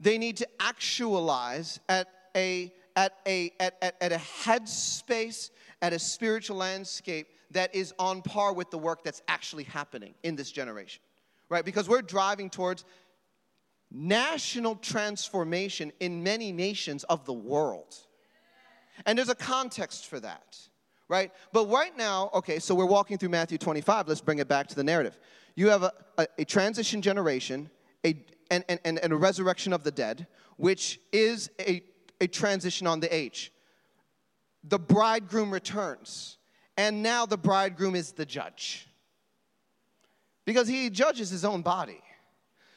[0.00, 5.50] they need to actualize at a at a at, at, at a headspace
[5.82, 10.34] at a spiritual landscape that is on par with the work that's actually happening in
[10.34, 11.00] this generation
[11.48, 12.84] right because we're driving towards
[13.94, 17.96] national transformation in many nations of the world.
[19.06, 20.58] And there's a context for that
[21.06, 21.32] right?
[21.52, 24.74] But right now okay so we're walking through matthew 25 let's bring it back to
[24.74, 25.18] the narrative.
[25.54, 27.70] You have a, a, a transition generation
[28.04, 28.14] a,
[28.50, 30.26] and, and, and a resurrection of the dead,
[30.56, 31.82] which is a,
[32.20, 33.52] a transition on the age.
[34.62, 36.38] The bridegroom returns,
[36.76, 38.86] and now the bridegroom is the judge.
[40.44, 42.00] Because he judges his own body.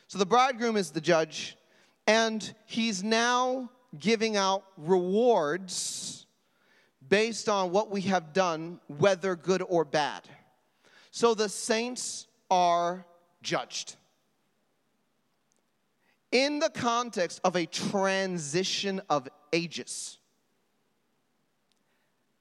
[0.08, 1.58] So the bridegroom is the judge,
[2.06, 6.26] and he's now giving out rewards
[7.08, 10.22] based on what we have done, whether good or bad.
[11.12, 13.06] So the saints are
[13.42, 13.96] judged
[16.32, 20.18] in the context of a transition of ages.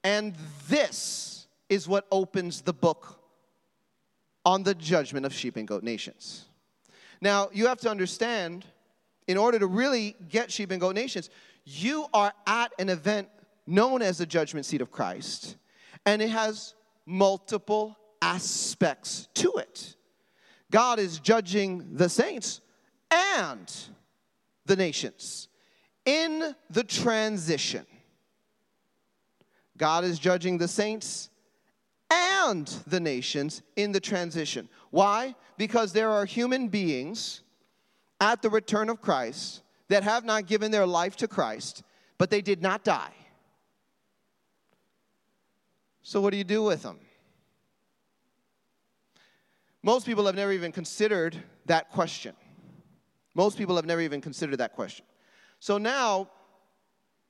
[0.03, 0.35] And
[0.69, 3.19] this is what opens the book
[4.45, 6.46] on the judgment of sheep and goat nations.
[7.21, 8.65] Now, you have to understand,
[9.27, 11.29] in order to really get sheep and goat nations,
[11.65, 13.29] you are at an event
[13.65, 15.57] known as the judgment seat of Christ,
[16.05, 16.73] and it has
[17.05, 19.95] multiple aspects to it.
[20.71, 22.61] God is judging the saints
[23.11, 23.73] and
[24.65, 25.47] the nations.
[26.05, 27.85] In the transition,
[29.77, 31.29] God is judging the saints
[32.09, 34.69] and the nations in the transition.
[34.91, 35.35] Why?
[35.57, 37.41] Because there are human beings
[38.19, 41.83] at the return of Christ that have not given their life to Christ,
[42.17, 43.13] but they did not die.
[46.01, 46.99] So, what do you do with them?
[49.83, 52.33] Most people have never even considered that question.
[53.35, 55.05] Most people have never even considered that question.
[55.59, 56.29] So now,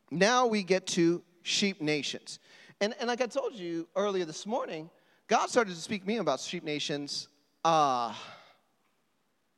[0.10, 2.40] now we get to sheep nations.
[2.80, 4.90] And, and like I told you earlier this morning,
[5.28, 7.28] God started to speak to me about sheep nations.
[7.66, 8.14] Uh,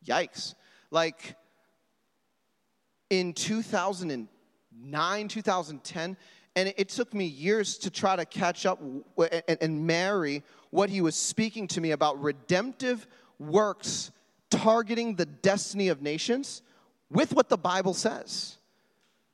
[0.05, 0.55] yikes.
[0.89, 1.35] Like
[3.09, 6.17] in 2009, 2010,
[6.55, 8.81] and it took me years to try to catch up
[9.61, 13.05] and marry what he was speaking to me about redemptive
[13.37, 14.11] works
[14.49, 16.61] targeting the destiny of nations
[17.11, 18.57] with what the Bible says.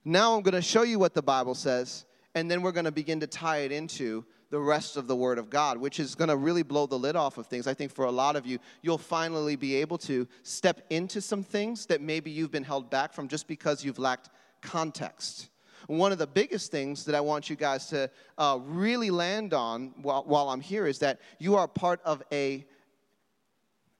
[0.04, 2.92] Now I'm going to show you what the Bible says, and then we're going to
[2.92, 6.28] begin to tie it into the rest of the Word of God, which is going
[6.28, 7.66] to really blow the lid off of things.
[7.66, 11.42] I think for a lot of you, you'll finally be able to step into some
[11.42, 14.30] things that maybe you've been held back from just because you've lacked
[14.62, 15.50] context.
[15.88, 19.94] One of the biggest things that I want you guys to uh, really land on
[20.02, 22.66] while, while I'm here is that you are part of a,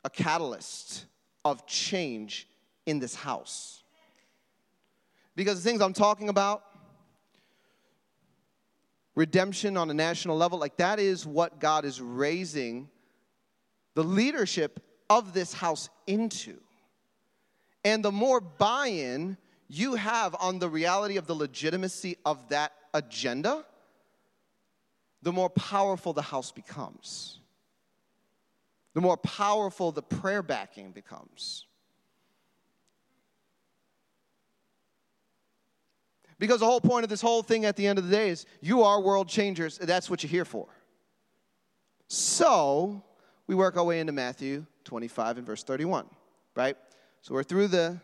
[0.04, 1.06] a catalyst
[1.44, 2.48] of change
[2.86, 3.84] in this house.
[5.36, 6.64] Because the things I'm talking about,
[9.16, 12.90] redemption on a national level, like that is what God is raising
[13.94, 16.58] the leadership of this house into.
[17.84, 22.74] And the more buy in you have on the reality of the legitimacy of that
[22.94, 23.66] agenda,
[25.22, 27.40] the more powerful the house becomes.
[28.94, 31.66] The more powerful the prayer backing becomes.
[36.38, 38.46] Because the whole point of this whole thing at the end of the day is
[38.62, 39.78] you are world changers.
[39.78, 40.68] That's what you're here for.
[42.08, 43.04] So
[43.48, 46.08] we work our way into Matthew 25 and verse 31,
[46.56, 46.78] right?
[47.22, 48.00] So we're through the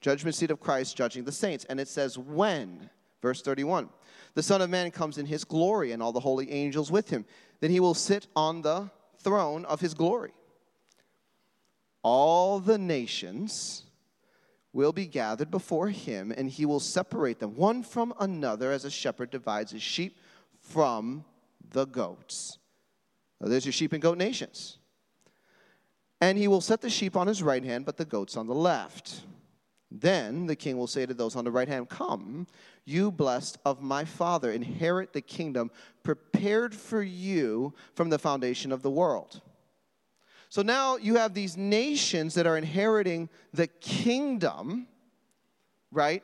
[0.00, 1.64] judgment seat of Christ judging the saints.
[1.64, 2.90] And it says, When,
[3.22, 3.88] verse 31,
[4.34, 7.24] the Son of Man comes in his glory and all the holy angels with him,
[7.60, 10.32] then he will sit on the throne of his glory.
[12.02, 13.85] All the nations
[14.76, 18.90] will be gathered before him, and he will separate them one from another as a
[18.90, 20.18] shepherd divides his sheep
[20.60, 21.24] from
[21.70, 22.58] the goats.
[23.40, 24.76] Now, there's your sheep and goat nations.
[26.20, 28.54] And he will set the sheep on his right hand, but the goats on the
[28.54, 29.22] left.
[29.90, 32.46] Then the king will say to those on the right hand, Come,
[32.84, 35.70] you blessed of my father, inherit the kingdom
[36.02, 39.40] prepared for you from the foundation of the world.
[40.48, 44.86] So now you have these nations that are inheriting the kingdom,
[45.90, 46.22] right?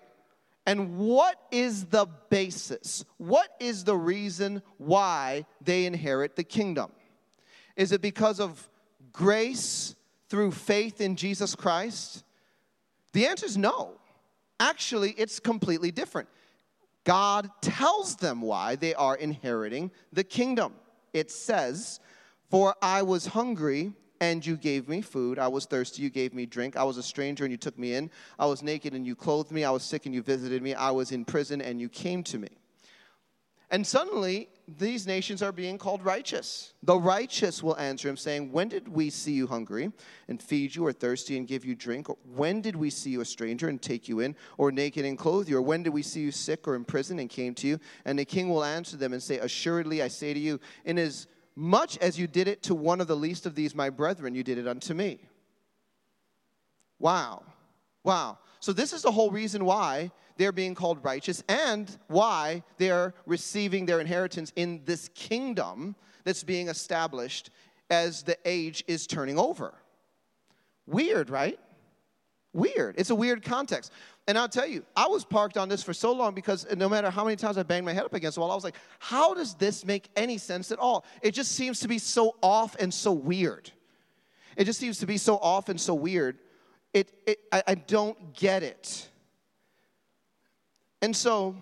[0.67, 3.05] And what is the basis?
[3.19, 6.93] What is the reason why they inherit the kingdom?
[7.77, 8.69] Is it because of
[9.13, 9.97] grace
[10.29, 12.23] through faith in Jesus Christ?
[13.13, 13.99] The answer is no.
[14.61, 16.29] Actually, it's completely different.
[17.05, 20.75] God tells them why they are inheriting the kingdom.
[21.13, 21.99] It says,
[22.51, 25.37] For I was hungry and you gave me food.
[25.37, 26.77] I was thirsty, you gave me drink.
[26.77, 28.09] I was a stranger and you took me in.
[28.39, 29.65] I was naked and you clothed me.
[29.65, 30.75] I was sick and you visited me.
[30.75, 32.49] I was in prison and you came to me.
[33.69, 36.73] And suddenly, these nations are being called righteous.
[36.85, 39.91] The righteous will answer him, saying, When did we see you hungry
[40.29, 42.09] and feed you, or thirsty and give you drink?
[42.09, 45.19] Or when did we see you a stranger and take you in, or naked and
[45.19, 45.57] clothe you?
[45.57, 47.81] Or when did we see you sick or in prison and came to you?
[48.05, 51.27] And the king will answer them and say, Assuredly, I say to you, in as
[51.55, 54.43] much as you did it to one of the least of these, my brethren, you
[54.43, 55.21] did it unto me.
[56.99, 57.43] Wow.
[58.05, 58.39] Wow.
[58.61, 63.87] So, this is the whole reason why they're being called righteous and why they're receiving
[63.87, 67.51] their inheritance in this kingdom that's being established
[67.91, 69.75] as the age is turning over.
[70.87, 71.59] Weird, right?
[72.53, 72.97] Weird.
[72.99, 73.93] It's a weird context.
[74.29, 77.11] And I'll tell you, I was parked on this for so long because no matter
[77.11, 79.35] how many times I banged my head up against the wall, I was like, how
[79.35, 81.05] does this make any sense at all?
[81.23, 83.71] It just seems to be so off and so weird.
[84.57, 86.39] It just seems to be so off and so weird.
[86.93, 89.09] It, it I, I don't get it.
[91.01, 91.57] And so,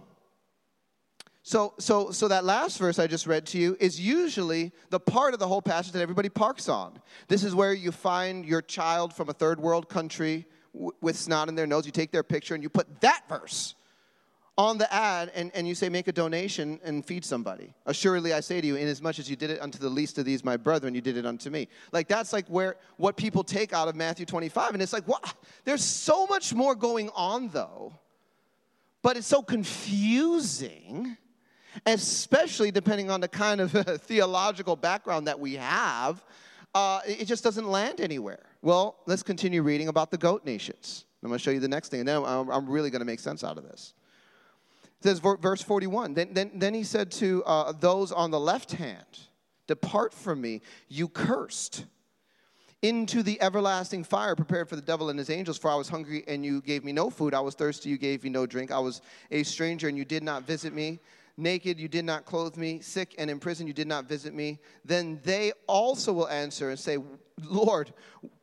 [1.42, 5.32] so, so, so that last verse I just read to you is usually the part
[5.32, 7.00] of the whole passage that everybody parks on.
[7.28, 11.54] This is where you find your child from a third world country with snot in
[11.54, 13.74] their nose, you take their picture and you put that verse
[14.60, 17.72] on the ad and, and you say, Make a donation and feed somebody.
[17.86, 20.44] Assuredly, I say to you, inasmuch as you did it unto the least of these,
[20.44, 21.66] my brethren, you did it unto me.
[21.92, 24.74] Like, that's like where what people take out of Matthew 25.
[24.74, 25.34] And it's like, what?
[25.64, 27.94] There's so much more going on, though,
[29.02, 31.16] but it's so confusing,
[31.86, 36.22] especially depending on the kind of theological background that we have.
[36.74, 38.49] Uh, it just doesn't land anywhere.
[38.62, 41.06] Well, let's continue reading about the goat nations.
[41.22, 43.20] I'm going to show you the next thing, and then I'm, really going to make
[43.20, 43.94] sense out of this.
[44.84, 48.72] It says, verse 41 Then, then, then he said to uh, those on the left
[48.72, 49.06] hand,
[49.66, 51.84] Depart from me, you cursed,
[52.82, 55.58] into the everlasting fire prepared for the devil and his angels.
[55.58, 57.34] For I was hungry, and you gave me no food.
[57.34, 58.70] I was thirsty, you gave me no drink.
[58.70, 61.00] I was a stranger, and you did not visit me.
[61.36, 62.80] Naked, you did not clothe me.
[62.80, 64.58] Sick and in prison, you did not visit me.
[64.84, 66.98] Then they also will answer and say,
[67.44, 67.92] Lord,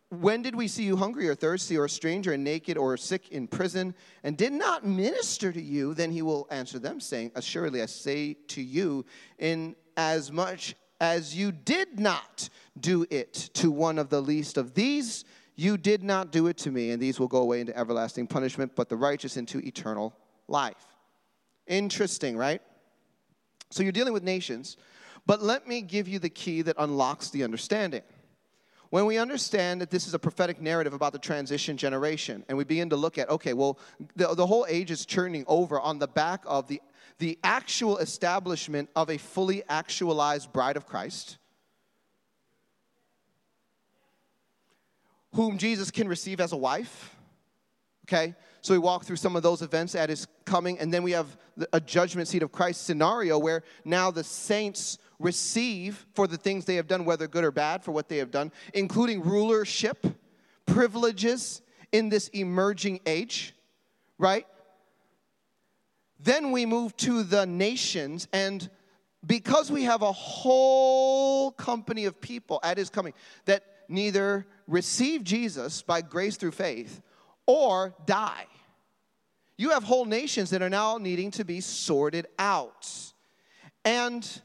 [0.10, 3.30] when did we see you hungry or thirsty or a stranger and naked or sick
[3.30, 3.94] in prison
[4.24, 5.94] and did not minister to you?
[5.94, 9.06] Then he will answer them, saying, Assuredly, I say to you,
[9.38, 12.50] in as much as you did not
[12.80, 16.72] do it to one of the least of these, you did not do it to
[16.72, 16.92] me.
[16.92, 20.16] And these will go away into everlasting punishment, but the righteous into eternal
[20.48, 20.86] life.
[21.66, 22.62] Interesting, right?
[23.72, 24.78] So you're dealing with nations,
[25.26, 28.04] but let me give you the key that unlocks the understanding.
[28.90, 32.64] When we understand that this is a prophetic narrative about the transition generation, and we
[32.64, 33.78] begin to look at, okay, well,
[34.16, 36.82] the, the whole age is churning over on the back of the,
[37.20, 41.38] the actual establishment of a fully actualized bride of Christ,
[45.34, 47.16] whom Jesus can receive as a wife.
[48.08, 48.36] Okay?
[48.62, 51.38] So we walk through some of those events at his coming, and then we have
[51.74, 56.76] a judgment seat of Christ scenario where now the saints receive for the things they
[56.76, 60.06] have done, whether good or bad, for what they have done, including rulership,
[60.66, 61.62] privileges
[61.92, 63.56] in this emerging age,
[64.18, 64.46] right?
[66.20, 68.70] Then we move to the nations, and
[69.26, 73.14] because we have a whole company of people at his coming
[73.46, 77.02] that neither receive Jesus by grace through faith
[77.46, 78.46] or die.
[79.58, 82.88] You have whole nations that are now needing to be sorted out.
[83.84, 84.42] And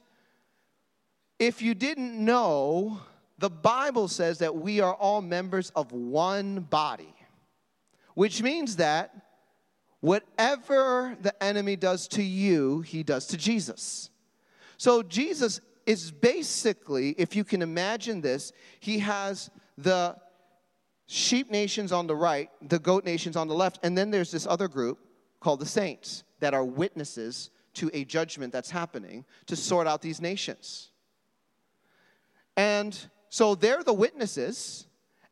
[1.43, 3.01] if you didn't know,
[3.36, 7.12] the Bible says that we are all members of one body,
[8.14, 9.12] which means that
[9.99, 14.09] whatever the enemy does to you, he does to Jesus.
[14.76, 20.14] So Jesus is basically, if you can imagine this, he has the
[21.09, 24.47] sheep nations on the right, the goat nations on the left, and then there's this
[24.47, 25.01] other group
[25.40, 30.20] called the saints that are witnesses to a judgment that's happening to sort out these
[30.20, 30.91] nations.
[32.57, 32.98] And
[33.28, 34.86] so they're the witnesses.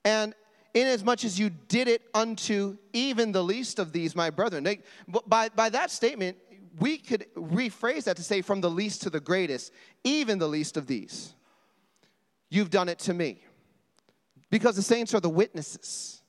[0.05, 0.35] And
[0.75, 4.65] inasmuch as you did it unto even the least of these, my brethren.
[4.65, 4.81] They,
[5.27, 6.37] by, by that statement,
[6.79, 9.73] we could rephrase that to say, from the least to the greatest,
[10.05, 11.35] even the least of these.
[12.49, 13.43] You've done it to me.
[14.51, 16.23] Because the saints are the witnesses.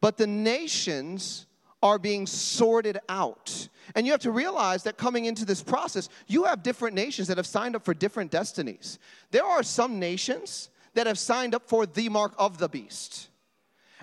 [0.00, 1.46] But the nations
[1.86, 3.68] are being sorted out.
[3.94, 7.36] And you have to realize that coming into this process, you have different nations that
[7.36, 8.98] have signed up for different destinies.
[9.30, 13.28] There are some nations that have signed up for the mark of the beast.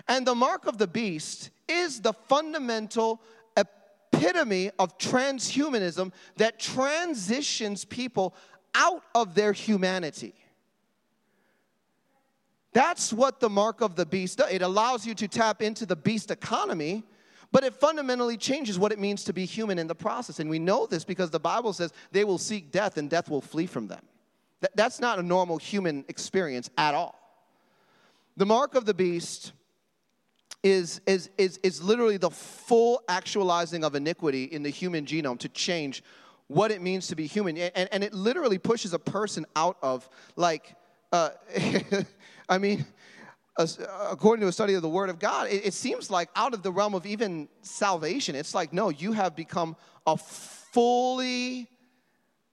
[0.08, 3.20] And the mark of the beast is the fundamental
[3.56, 8.34] epitome of transhumanism that transitions people
[8.74, 10.34] out of their humanity.
[12.72, 14.50] That's what the mark of the beast does.
[14.50, 17.04] It allows you to tap into the beast economy
[17.54, 20.40] but it fundamentally changes what it means to be human in the process.
[20.40, 23.40] And we know this because the Bible says they will seek death and death will
[23.40, 24.02] flee from them.
[24.74, 27.16] that's not a normal human experience at all.
[28.36, 29.52] The mark of the beast
[30.64, 35.48] is, is, is, is literally the full actualizing of iniquity in the human genome to
[35.48, 36.02] change
[36.48, 37.56] what it means to be human.
[37.56, 40.74] And, and it literally pushes a person out of, like,
[41.12, 41.30] uh,
[42.48, 42.84] I mean,
[43.58, 46.62] according to a study of the Word of God, it, it seems like out of
[46.62, 49.76] the realm of even salvation, it's like, no, you have become
[50.06, 51.68] a fully,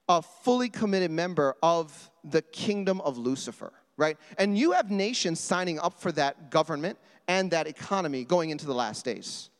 [0.08, 4.16] a fully committed member of the kingdom of Lucifer, right?
[4.38, 8.74] And you have nations signing up for that government and that economy going into the
[8.74, 9.50] last days.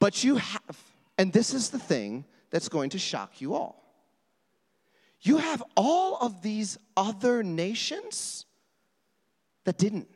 [0.00, 0.82] But you have,
[1.18, 3.82] and this is the thing that's going to shock you all.
[5.20, 8.45] You have all of these other nations
[9.66, 10.08] that didn't.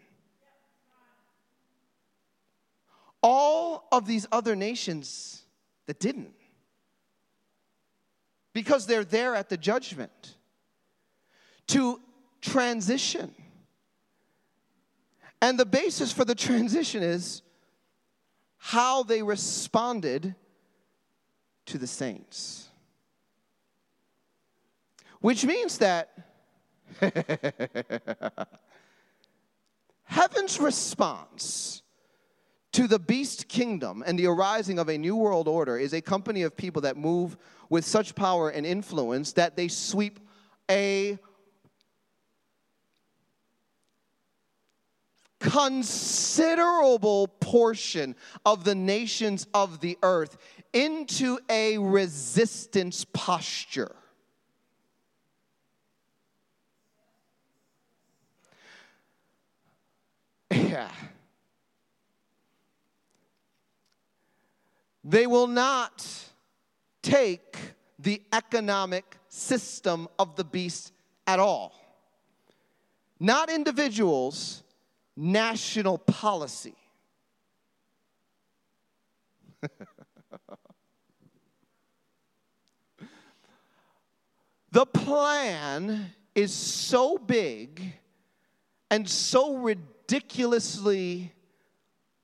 [3.23, 5.43] All of these other nations
[5.87, 6.33] that didn't.
[8.55, 10.37] Because they're there at the judgment
[11.67, 12.01] to
[12.41, 13.35] transition.
[15.43, 17.43] And the basis for the transition is
[18.57, 20.35] how they responded
[21.67, 22.69] to the saints.
[25.21, 26.11] Which means that
[30.51, 31.83] heaven's response
[32.73, 36.43] to the beast kingdom and the arising of a new world order is a company
[36.43, 37.37] of people that move
[37.69, 40.21] with such power and influence that they sweep
[40.71, 41.19] a
[45.41, 50.37] considerable portion of the nations of the earth
[50.73, 53.95] into a resistance posture.
[60.71, 60.91] Yeah.
[65.03, 66.07] They will not
[67.03, 67.57] take
[67.99, 70.93] the economic system of the beast
[71.27, 71.75] at all.
[73.19, 74.63] Not individuals,
[75.17, 76.77] national policy.
[84.71, 87.95] the plan is so big
[88.91, 89.53] and so
[90.11, 91.33] ridiculously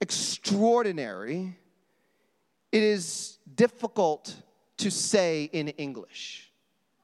[0.01, 1.57] extraordinary,
[2.73, 4.35] it is difficult
[4.77, 6.51] to say in English,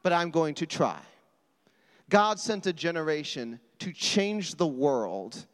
[0.03, 0.99] but I'm going to try.
[2.11, 5.47] God sent a generation to change the world,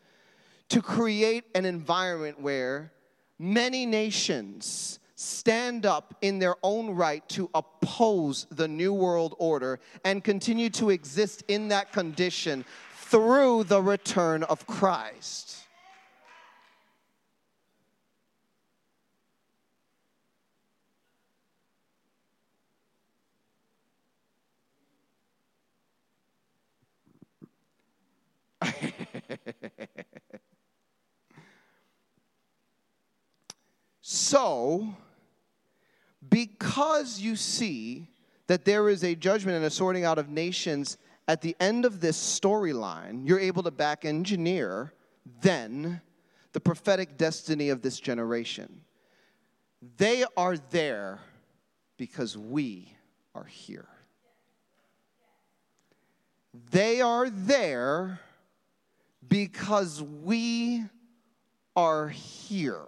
[0.71, 2.91] to create an environment where
[3.39, 10.25] many nations stand up in their own right to oppose the New World Order and
[10.25, 12.65] continue to exist in that condition
[13.11, 15.57] through the return of Christ.
[34.03, 34.95] so,
[36.29, 38.09] because you see
[38.49, 40.99] that there is a judgment and a sorting out of nations
[41.29, 44.95] at the end of this storyline, you're able to back engineer
[45.43, 46.01] then
[46.53, 48.81] the prophetic destiny of this generation.
[49.99, 51.21] They are there
[51.99, 52.95] because we
[53.35, 53.87] are here.
[56.71, 58.21] They are there
[59.29, 60.85] because we
[61.77, 62.87] are here.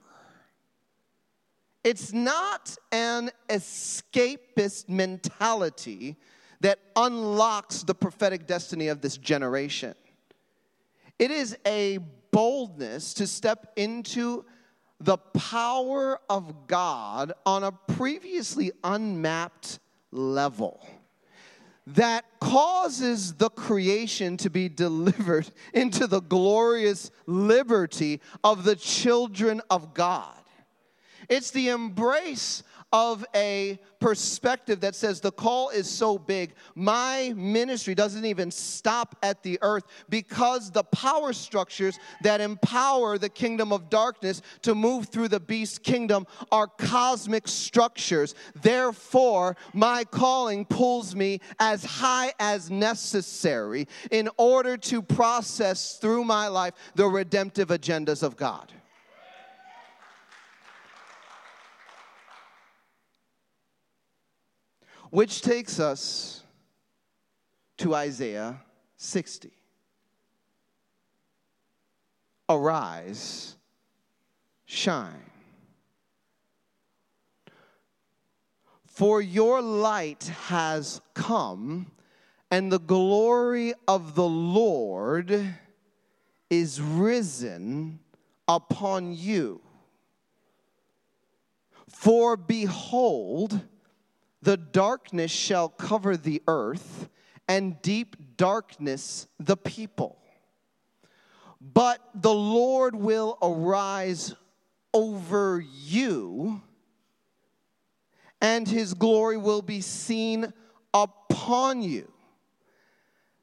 [1.84, 6.16] It's not an escapist mentality
[6.60, 9.94] that unlocks the prophetic destiny of this generation.
[11.18, 11.98] It is a
[12.30, 14.44] boldness to step into
[15.00, 19.78] the power of God on a previously unmapped
[20.12, 20.86] level
[21.86, 29.94] that causes the creation to be delivered into the glorious liberty of the children of
[29.94, 30.34] God.
[31.28, 32.62] It's the embrace
[32.92, 39.16] of a perspective that says the call is so big, my ministry doesn't even stop
[39.22, 45.06] at the earth because the power structures that empower the kingdom of darkness to move
[45.06, 48.34] through the beast kingdom are cosmic structures.
[48.60, 56.48] Therefore, my calling pulls me as high as necessary in order to process through my
[56.48, 58.72] life the redemptive agendas of God.
[65.10, 66.44] Which takes us
[67.78, 68.60] to Isaiah
[68.96, 69.50] 60.
[72.48, 73.56] Arise,
[74.64, 75.30] shine.
[78.86, 81.90] For your light has come,
[82.50, 85.54] and the glory of the Lord
[86.50, 88.00] is risen
[88.46, 89.60] upon you.
[91.88, 93.60] For behold,
[94.42, 97.08] the darkness shall cover the earth,
[97.48, 100.18] and deep darkness the people.
[101.60, 104.34] But the Lord will arise
[104.94, 106.62] over you,
[108.40, 110.52] and his glory will be seen
[110.94, 112.10] upon you.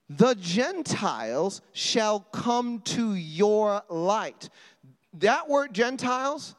[0.09, 4.49] The Gentiles shall come to your light.
[5.13, 6.55] That word Gentiles,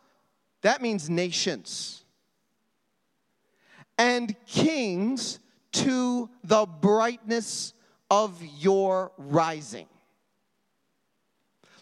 [0.63, 1.98] that means nations
[3.99, 5.41] and kings
[5.73, 7.75] to the brightness
[8.11, 9.87] of your rising.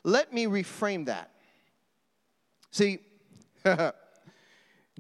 [0.03, 1.31] Let me reframe that.
[2.71, 2.99] See,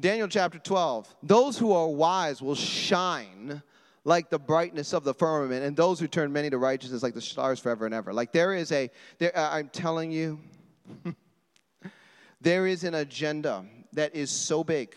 [0.00, 3.62] Daniel chapter 12 those who are wise will shine
[4.06, 7.20] like the brightness of the firmament, and those who turn many to righteousness like the
[7.20, 8.12] stars forever and ever.
[8.12, 8.88] Like there is a,
[9.18, 10.38] there, uh, I'm telling you,
[12.40, 13.64] there is an agenda
[13.94, 14.94] that is so big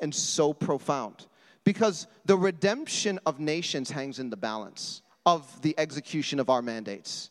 [0.00, 1.26] and so profound
[1.64, 7.30] because the redemption of nations hangs in the balance of the execution of our mandates.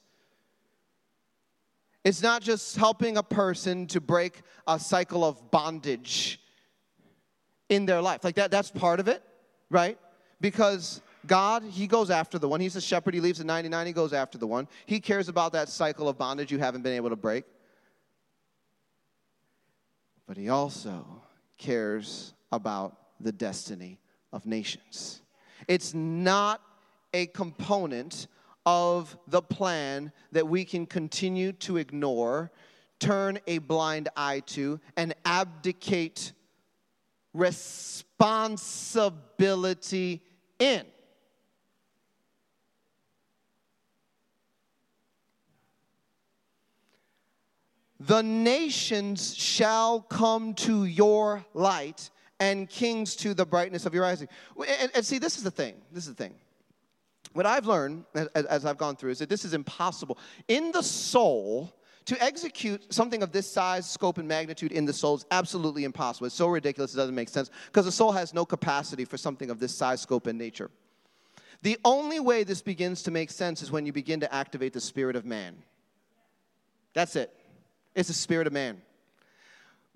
[2.03, 6.39] It's not just helping a person to break a cycle of bondage
[7.69, 8.23] in their life.
[8.23, 9.23] Like that, that's part of it,
[9.69, 9.97] right?
[10.39, 12.61] Because God, He goes after the one.
[12.61, 13.13] He's a shepherd.
[13.13, 13.87] He leaves the 99.
[13.87, 14.67] He goes after the one.
[14.85, 17.43] He cares about that cycle of bondage you haven't been able to break.
[20.27, 21.05] But He also
[21.57, 23.99] cares about the destiny
[24.31, 25.23] of nations.
[25.67, 26.61] It's not
[27.13, 28.27] a component
[28.65, 32.51] of the plan that we can continue to ignore,
[32.99, 36.33] turn a blind eye to, and abdicate
[37.33, 40.21] responsibility
[40.59, 40.85] in.
[47.99, 52.09] The nations shall come to your light,
[52.39, 54.27] and kings to the brightness of your rising.
[54.79, 55.75] And, and see, this is the thing.
[55.91, 56.35] This is the thing
[57.37, 60.17] what I've learned as, as, I've gone through is that this is impossible.
[60.47, 61.71] In the soul,
[62.05, 66.25] to execute something of this size, scope, and magnitude in the soul is absolutely impossible.
[66.25, 69.51] It's so ridiculous, it doesn't make sense because the soul has no capacity for something
[69.51, 70.71] of this size, scope, and nature.
[71.61, 74.81] The only way this begins to make sense is when you begin to activate the
[74.81, 75.57] spirit of man.
[76.93, 77.31] That's it.
[77.93, 78.81] It's the spirit of man.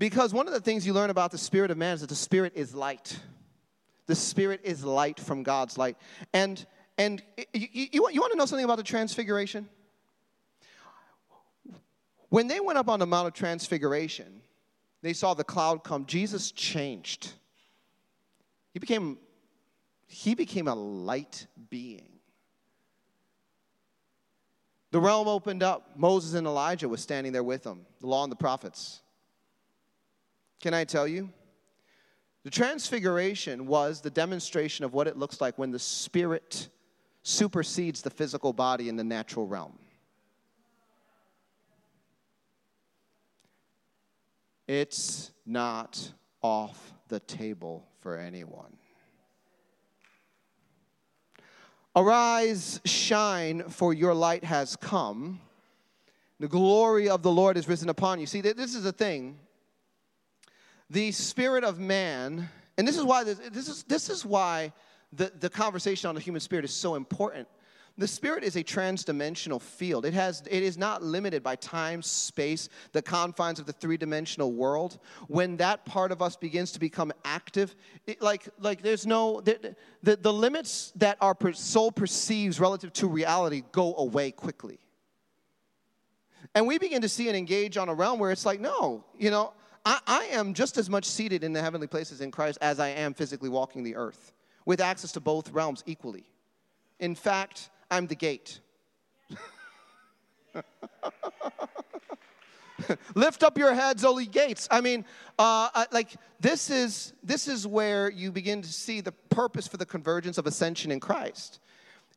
[0.01, 2.15] Because one of the things you learn about the spirit of man is that the
[2.15, 3.19] spirit is light.
[4.07, 5.95] The spirit is light from God's light.
[6.33, 6.65] And
[6.97, 7.21] and
[7.53, 9.69] you, you, you want to know something about the transfiguration?
[12.29, 14.41] When they went up on the Mount of Transfiguration,
[15.03, 16.07] they saw the cloud come.
[16.07, 17.33] Jesus changed.
[18.73, 19.19] He became,
[20.07, 22.09] he became a light being.
[24.89, 25.91] The realm opened up.
[25.95, 29.01] Moses and Elijah was standing there with them, the law and the prophets.
[30.61, 31.29] Can I tell you?
[32.43, 36.69] The transfiguration was the demonstration of what it looks like when the Spirit
[37.23, 39.77] supersedes the physical body in the natural realm.
[44.67, 48.77] It's not off the table for anyone.
[51.95, 55.41] Arise, shine, for your light has come.
[56.39, 58.25] The glory of the Lord is risen upon you.
[58.25, 59.37] See, this is the thing.
[60.91, 64.73] The spirit of man, and this is why this, this is this is why
[65.13, 67.47] the, the conversation on the human spirit is so important.
[67.97, 70.05] The spirit is a transdimensional field.
[70.05, 74.51] It, has, it is not limited by time, space, the confines of the three dimensional
[74.51, 74.99] world.
[75.27, 77.73] When that part of us begins to become active,
[78.05, 83.07] it, like, like there's no, the, the, the limits that our soul perceives relative to
[83.07, 84.79] reality go away quickly.
[86.53, 89.31] And we begin to see and engage on a realm where it's like, no, you
[89.31, 89.53] know,
[89.85, 92.89] I, I am just as much seated in the heavenly places in Christ as I
[92.89, 94.33] am physically walking the earth
[94.65, 96.25] with access to both realms equally.
[96.99, 98.59] In fact, I'm the gate.
[103.15, 104.67] Lift up your heads, O gates.
[104.71, 105.05] I mean,
[105.39, 109.77] uh, uh, like this is this is where you begin to see the purpose for
[109.77, 111.59] the convergence of ascension in Christ.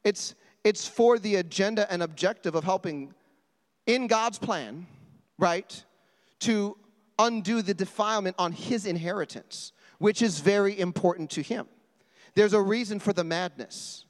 [0.05, 0.35] It's
[0.65, 3.15] it's for the agenda and objective of helping
[3.87, 4.87] in God's plan,
[5.39, 5.85] right,
[6.41, 6.77] to
[7.19, 11.67] undo the defilement on His inheritance, which is very important to Him.
[12.35, 14.05] There's a reason for the madness.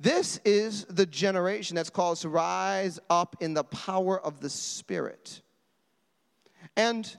[0.00, 5.40] This is the generation that's called to rise up in the power of the Spirit.
[6.76, 7.16] And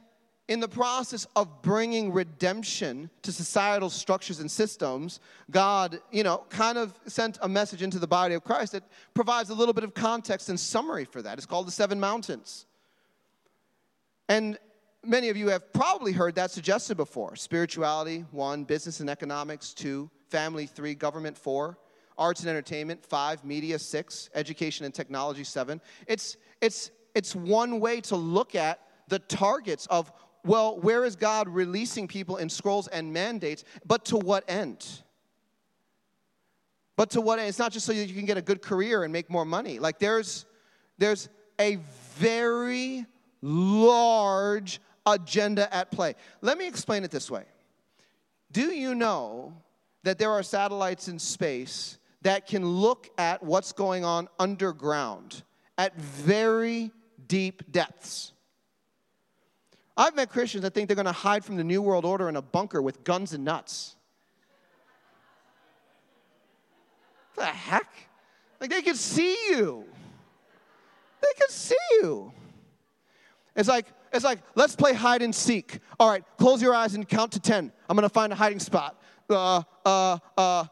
[0.48, 5.20] in the process of bringing redemption to societal structures and systems,
[5.50, 8.84] God, you know, kind of sent a message into the body of Christ that
[9.14, 11.38] provides a little bit of context and summary for that.
[11.38, 12.68] It's called the Seven Mountains.
[14.28, 14.58] And
[15.04, 20.10] many of you have probably heard that suggested before spirituality, one, business and economics, two,
[20.30, 21.78] family, three, government, four,
[22.18, 25.82] arts and entertainment, five, media, six, education and technology, seven.
[26.08, 30.12] It's, it's, it's one way to look at the targets of,
[30.44, 34.86] well, where is God releasing people in scrolls and mandates, but to what end?
[36.96, 37.50] But to what end?
[37.50, 39.80] It's not just so that you can get a good career and make more money.
[39.80, 40.46] Like there's,
[40.98, 41.78] there's a
[42.18, 43.06] very
[43.46, 46.16] large agenda at play.
[46.42, 47.46] Let me explain it this way
[48.52, 49.54] Do you know
[50.04, 55.44] that there are satellites in space that can look at what's going on underground
[55.78, 56.92] at very
[57.28, 58.34] deep depths?
[59.96, 62.36] I've met Christians that think they're going to hide from the New World Order in
[62.36, 63.96] a bunker with guns and nuts.
[67.36, 67.92] What the heck?
[68.60, 69.86] Like they could see you.
[71.22, 72.34] They could see you.
[73.56, 75.80] It's like, it's like, let's play hide and seek.
[76.00, 77.72] All right, close your eyes and count to 10.
[77.90, 79.02] I'm gonna find a hiding spot.
[79.30, 80.66] Uh, uh, uh.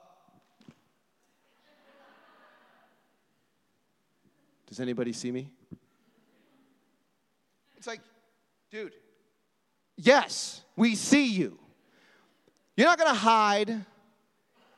[4.67, 5.49] Does anybody see me?
[7.77, 8.01] It's like,
[8.71, 8.93] dude,
[9.97, 11.59] yes, we see you.
[12.75, 13.85] You're not gonna hide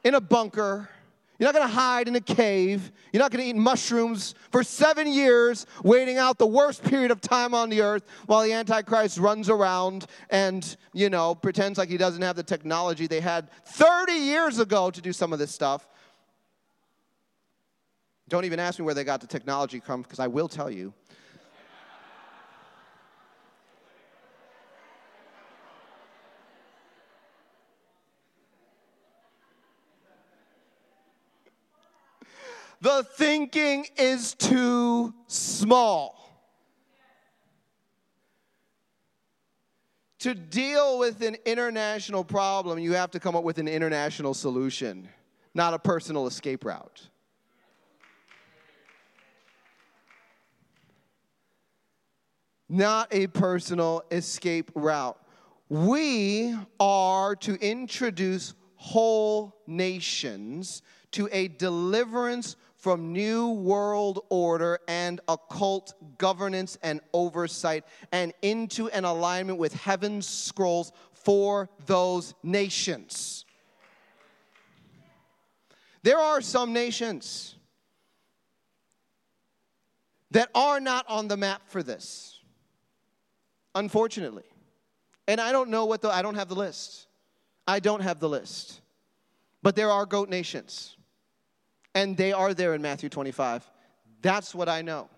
[0.03, 0.89] in a bunker.
[1.37, 2.91] You're not gonna hide in a cave.
[3.11, 7.53] You're not gonna eat mushrooms for seven years, waiting out the worst period of time
[7.53, 12.21] on the earth while the Antichrist runs around and, you know, pretends like he doesn't
[12.21, 15.87] have the technology they had 30 years ago to do some of this stuff.
[18.27, 20.93] Don't even ask me where they got the technology from, because I will tell you.
[32.81, 36.25] The thinking is too small.
[40.19, 45.07] To deal with an international problem, you have to come up with an international solution,
[45.53, 47.09] not a personal escape route.
[52.67, 55.17] Not a personal escape route.
[55.69, 62.55] We are to introduce whole nations to a deliverance
[62.85, 70.27] from New World Order and occult governance and oversight and into an alignment with heaven's
[70.27, 73.45] scrolls for those nations.
[76.03, 77.55] There are some nations
[80.29, 82.39] that are not on the map for this,
[83.73, 84.45] unfortunately.
[85.27, 87.07] And I don't know what the, I don't have the list.
[87.67, 88.79] I don't have the list.
[89.63, 90.94] But there are goat nations
[91.95, 93.69] and they are there in Matthew 25.
[94.21, 95.09] That's what I know.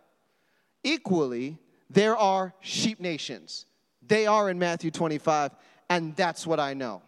[0.83, 1.57] Equally,
[1.89, 3.65] there are sheep nations.
[4.05, 5.51] They are in Matthew 25,
[5.89, 7.01] and that's what I know.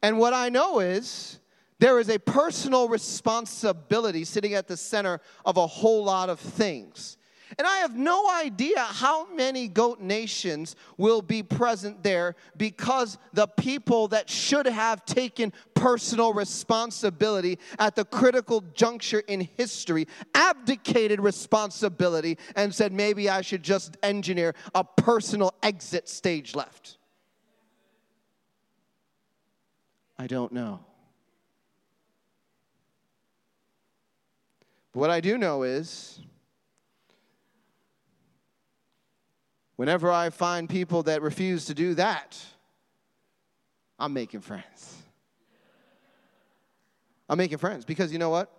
[0.00, 1.40] And what I know is
[1.80, 7.16] there is a personal responsibility sitting at the center of a whole lot of things.
[7.58, 13.46] And I have no idea how many goat nations will be present there because the
[13.46, 22.38] people that should have taken personal responsibility at the critical juncture in history abdicated responsibility
[22.56, 26.98] and said, maybe I should just engineer a personal exit stage left.
[30.18, 30.80] I don't know.
[34.92, 36.20] But what I do know is
[39.76, 42.38] Whenever I find people that refuse to do that,
[43.98, 44.96] I'm making friends.
[47.28, 48.50] I'm making friends because you know what?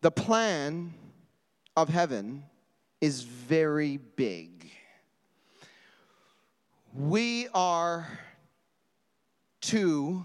[0.00, 0.94] The plan
[1.76, 2.44] of heaven
[3.00, 4.70] is very big.
[6.94, 8.08] We are
[9.62, 10.24] to,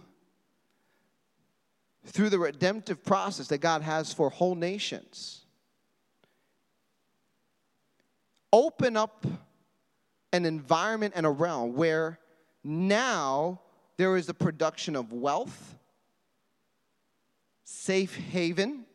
[2.06, 5.45] through the redemptive process that God has for whole nations,
[8.56, 9.28] open up
[10.32, 12.18] an environment and a realm where
[12.64, 13.60] now
[13.98, 15.76] there is the production of wealth,
[17.66, 18.86] safe haven,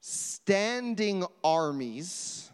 [0.00, 2.50] standing armies,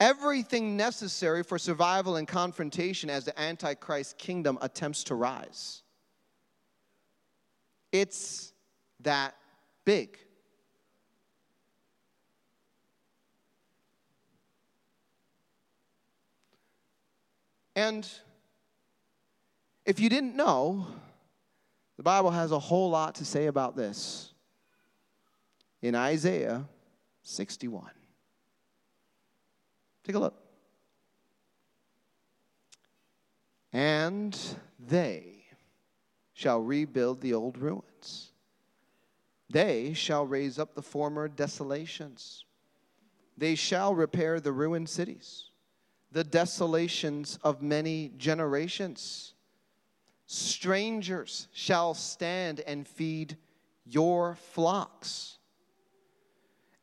[0.00, 5.84] everything necessary for survival and confrontation as the Antichrist kingdom attempts to rise.
[7.92, 8.52] It's
[9.02, 9.36] that
[9.84, 10.18] big.
[17.76, 18.08] And
[19.84, 20.86] if you didn't know,
[21.96, 24.32] the Bible has a whole lot to say about this
[25.82, 26.64] in Isaiah
[27.22, 27.90] 61.
[30.04, 30.34] Take a look.
[33.72, 34.38] And
[34.78, 35.44] they
[36.32, 38.32] shall rebuild the old ruins.
[39.50, 42.44] They shall raise up the former desolations.
[43.36, 45.50] They shall repair the ruined cities
[46.14, 49.34] the desolations of many generations.
[50.26, 53.36] Strangers shall stand and feed
[53.84, 55.38] your flocks,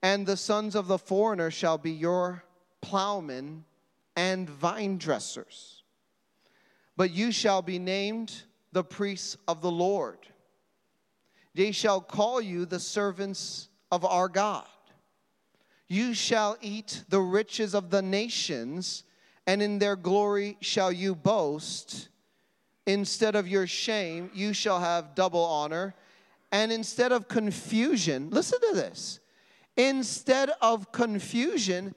[0.04, 2.44] and the sons of the foreigner shall be your
[2.82, 3.64] plowmen
[4.18, 5.84] and vine dressers.
[6.98, 10.20] But you shall be named the priests of the Lord.
[11.56, 14.68] They shall call you the servants of our God.
[15.88, 19.06] You shall eat the riches of the nations
[19.48, 22.10] and in their glory shall you boast.
[22.86, 25.94] Instead of your shame, you shall have double honor.
[26.52, 29.20] And instead of confusion, listen to this.
[29.78, 31.96] Instead of confusion,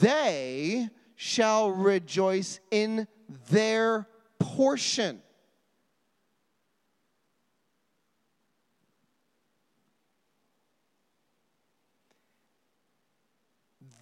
[0.00, 3.06] they shall rejoice in
[3.50, 4.08] their
[4.38, 5.20] portion.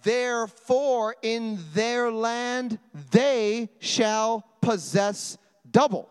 [0.07, 2.79] Therefore, in their land
[3.11, 5.37] they shall possess
[5.69, 6.07] double.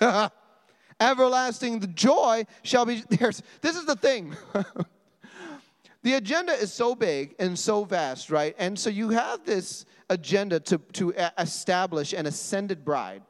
[1.00, 3.42] Everlasting joy shall be theirs.
[3.60, 4.36] This is the thing.
[6.04, 8.54] the agenda is so big and so vast, right?
[8.56, 13.22] And so you have this agenda to, to establish an ascended bride.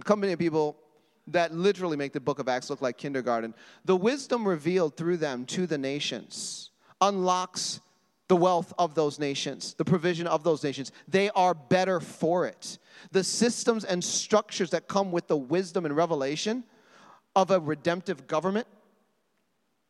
[0.00, 0.76] A company of people
[1.28, 3.54] that literally make the book of Acts look like kindergarten.
[3.84, 7.80] The wisdom revealed through them to the nations unlocks
[8.30, 10.92] the wealth of those nations, the provision of those nations.
[11.08, 12.78] They are better for it.
[13.10, 16.62] The systems and structures that come with the wisdom and revelation
[17.34, 18.68] of a redemptive government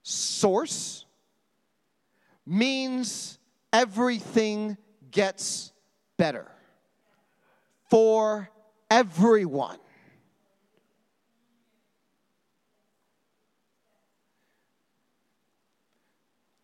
[0.03, 1.05] source
[2.47, 3.38] means
[3.74, 4.78] everything
[5.11, 5.72] gets
[6.16, 6.51] better
[7.91, 8.49] for
[8.91, 9.76] everyone.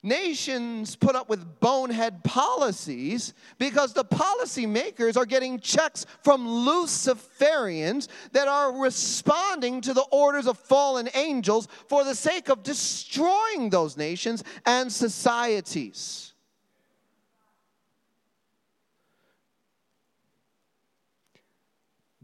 [0.06, 8.48] Nations put up with bonehead policies because the policymakers are getting checks from Luciferians that
[8.48, 14.44] are responding to the orders of fallen angels for the sake of destroying those nations
[14.64, 16.32] and societies.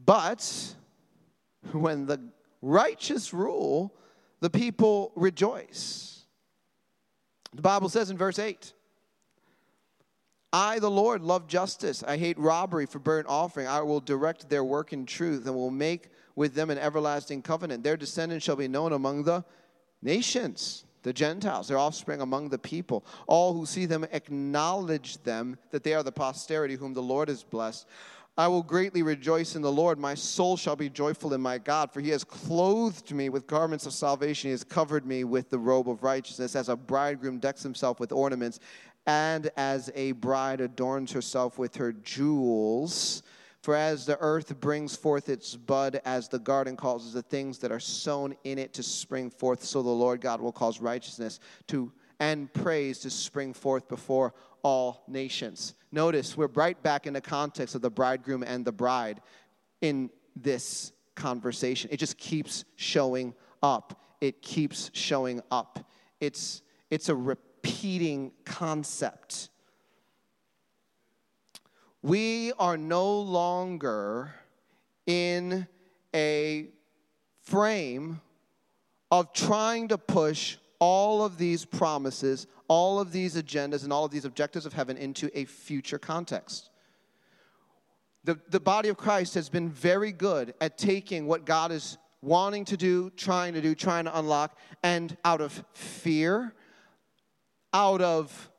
[0.04, 0.74] But
[1.72, 2.20] when the
[2.60, 3.94] righteous rule,
[4.40, 6.11] the people rejoice.
[7.54, 8.72] The Bible says in verse 8,
[10.54, 12.02] I, the Lord, love justice.
[12.06, 13.66] I hate robbery for burnt offering.
[13.66, 17.82] I will direct their work in truth and will make with them an everlasting covenant.
[17.82, 19.44] Their descendants shall be known among the
[20.02, 23.04] nations, the Gentiles, their offspring among the people.
[23.26, 27.42] All who see them acknowledge them that they are the posterity whom the Lord has
[27.42, 27.86] blessed.
[28.38, 29.98] I will greatly rejoice in the Lord.
[29.98, 33.84] My soul shall be joyful in my God, for he has clothed me with garments
[33.84, 34.48] of salvation.
[34.48, 38.10] He has covered me with the robe of righteousness, as a bridegroom decks himself with
[38.10, 38.58] ornaments,
[39.06, 43.22] and as a bride adorns herself with her jewels.
[43.60, 47.70] For as the earth brings forth its bud, as the garden causes the things that
[47.70, 51.92] are sown in it to spring forth, so the Lord God will cause righteousness to
[52.18, 54.32] and praise to spring forth before
[54.62, 55.74] all nations.
[55.90, 59.20] Notice we're right back in the context of the bridegroom and the bride
[59.80, 61.90] in this conversation.
[61.92, 64.00] It just keeps showing up.
[64.20, 65.78] It keeps showing up.
[66.20, 69.50] It's, it's a repeating concept.
[72.02, 74.34] We are no longer
[75.06, 75.66] in
[76.14, 76.68] a
[77.42, 78.20] frame
[79.10, 84.10] of trying to push all of these promises, all of these agendas, and all of
[84.10, 86.70] these objectives of heaven into a future context.
[88.24, 92.64] The, the body of Christ has been very good at taking what God is wanting
[92.64, 96.54] to do, trying to do, trying to unlock, and out of fear,
[97.74, 98.50] out of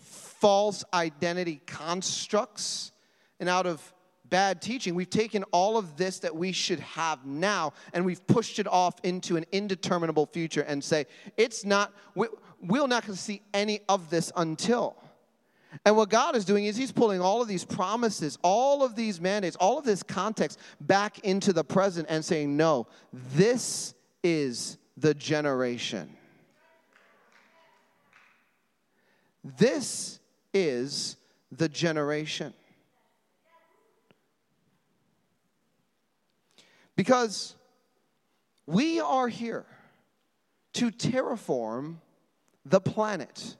[0.00, 2.92] false identity constructs,
[3.38, 3.92] and out of
[4.30, 8.58] bad teaching, we've taken all of this that we should have now and we've pushed
[8.58, 11.06] it off into an indeterminable future and say,
[11.36, 11.92] it's not,
[12.60, 14.96] we're not going to see any of this until.
[15.84, 19.20] And what God is doing is He's pulling all of these promises, all of these
[19.20, 25.14] mandates, all of this context back into the present and saying, no, this is the
[25.14, 26.16] generation.
[29.44, 30.18] This
[30.52, 31.16] is
[31.52, 32.52] the generation.
[36.96, 37.54] Because
[38.66, 39.64] we are here
[40.74, 41.96] to terraform
[42.68, 43.56] the planet.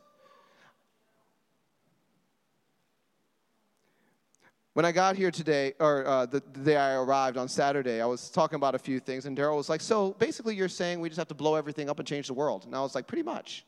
[4.74, 8.06] When I got here today, or uh, the, the, day I arrived on Saturday, I
[8.06, 11.08] was talking about a few things, and Daryl was like, So basically, you're saying we
[11.08, 12.64] just have to blow everything up and change the world?
[12.64, 13.64] And I was like, Pretty much.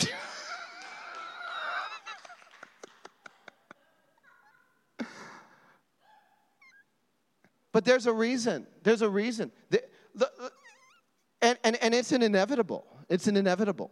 [7.72, 8.66] But there's a reason.
[8.82, 9.50] There's a reason.
[9.70, 9.82] The,
[10.14, 10.30] the,
[11.40, 12.86] and, and, and it's an inevitable.
[13.08, 13.90] It's an inevitable.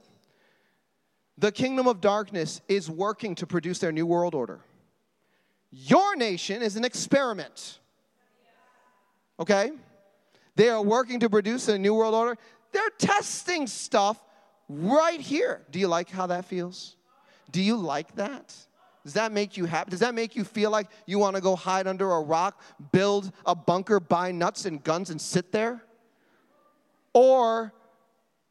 [1.41, 4.61] The kingdom of darkness is working to produce their new world order.
[5.71, 7.79] Your nation is an experiment.
[9.39, 9.73] Okay?
[10.57, 12.37] They are working to produce a new world order.
[12.73, 14.23] They're testing stuff
[14.69, 15.63] right here.
[15.71, 16.97] Do you like how that feels?
[17.51, 18.55] Do you like that?
[19.03, 19.91] Does that make you happy?
[19.91, 22.61] Does that make you feel like you want to go hide under a rock,
[22.93, 25.83] build a bunker, buy nuts and guns, and sit there?
[27.15, 27.73] Or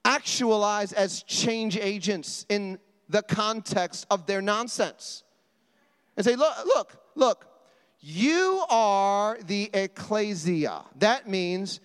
[0.06, 2.80] actualize as change agents in
[3.10, 5.24] the context of their nonsense
[6.16, 7.48] and say, look, look, look,
[8.02, 10.82] you are the ecclesia.
[10.98, 11.80] That means,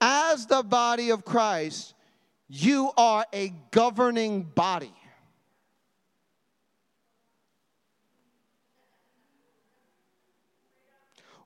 [0.00, 1.94] as the body of Christ,
[2.48, 4.92] you are a governing body.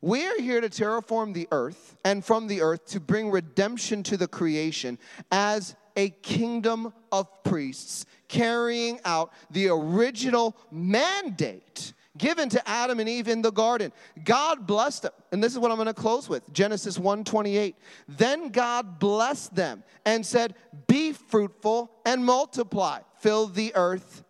[0.00, 4.18] We are here to terraform the earth and from the earth to bring redemption to
[4.18, 4.98] the creation
[5.32, 13.28] as a kingdom of priests carrying out the original mandate given to Adam and Eve
[13.28, 13.92] in the garden.
[14.24, 15.12] God blessed them.
[15.32, 16.50] And this is what I'm going to close with.
[16.52, 17.74] Genesis 1:28.
[18.08, 20.54] Then God blessed them and said,
[20.86, 24.24] "Be fruitful and multiply, fill the earth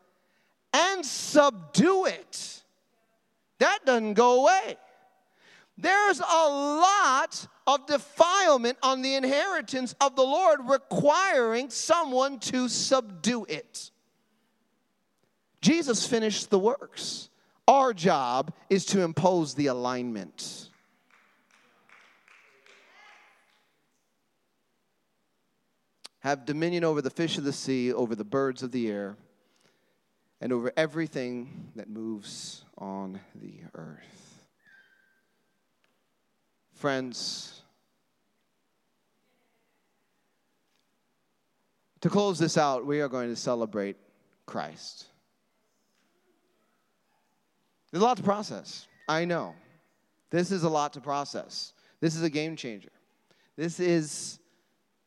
[0.73, 2.63] and subdue it."
[3.59, 4.79] That doesn't go away.
[5.77, 13.45] There's a lot of defilement on the inheritance of the Lord requiring someone to subdue
[13.49, 13.91] it.
[15.61, 17.31] Jesus finished the works.
[17.67, 20.69] Our job is to impose the alignment.
[26.21, 29.17] Have dominion over the fish of the sea, over the birds of the air,
[30.41, 34.24] and over everything that moves on the earth.
[36.85, 37.63] Friends,
[42.03, 43.97] to close this out, we are going to celebrate
[44.45, 45.07] Christ.
[47.91, 48.87] There's a lot to process.
[49.09, 49.55] I know.
[50.29, 51.73] This is a lot to process.
[52.01, 52.93] This is a game changer.
[53.57, 54.39] This is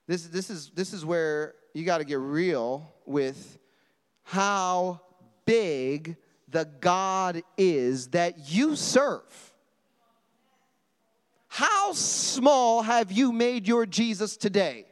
[0.07, 3.59] this this is this is where you got to get real with
[4.23, 5.01] how
[5.45, 6.17] big
[6.47, 9.46] the God is that you serve.
[11.57, 14.85] How small have you made your Jesus today?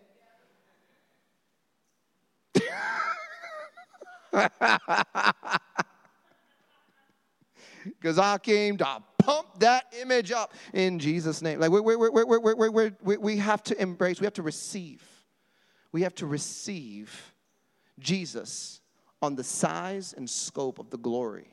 [7.84, 11.60] because I came to pump that image up in Jesus' name.
[11.60, 15.04] Like, we we we we we have to embrace, we have to receive.
[15.92, 17.32] We have to receive
[18.00, 18.82] Jesus
[19.22, 21.52] on the size and scope of the glory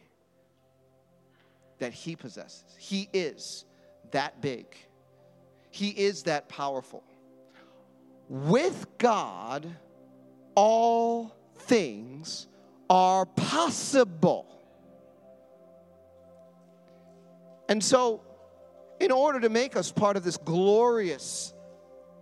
[1.80, 2.64] that he possesses.
[2.78, 3.66] He is
[4.12, 4.74] that big,
[5.72, 7.02] he is that powerful.
[8.28, 9.66] With God,
[10.54, 12.46] all things
[12.88, 14.46] are possible.
[17.68, 18.22] And so,
[19.00, 21.52] in order to make us part of this glorious,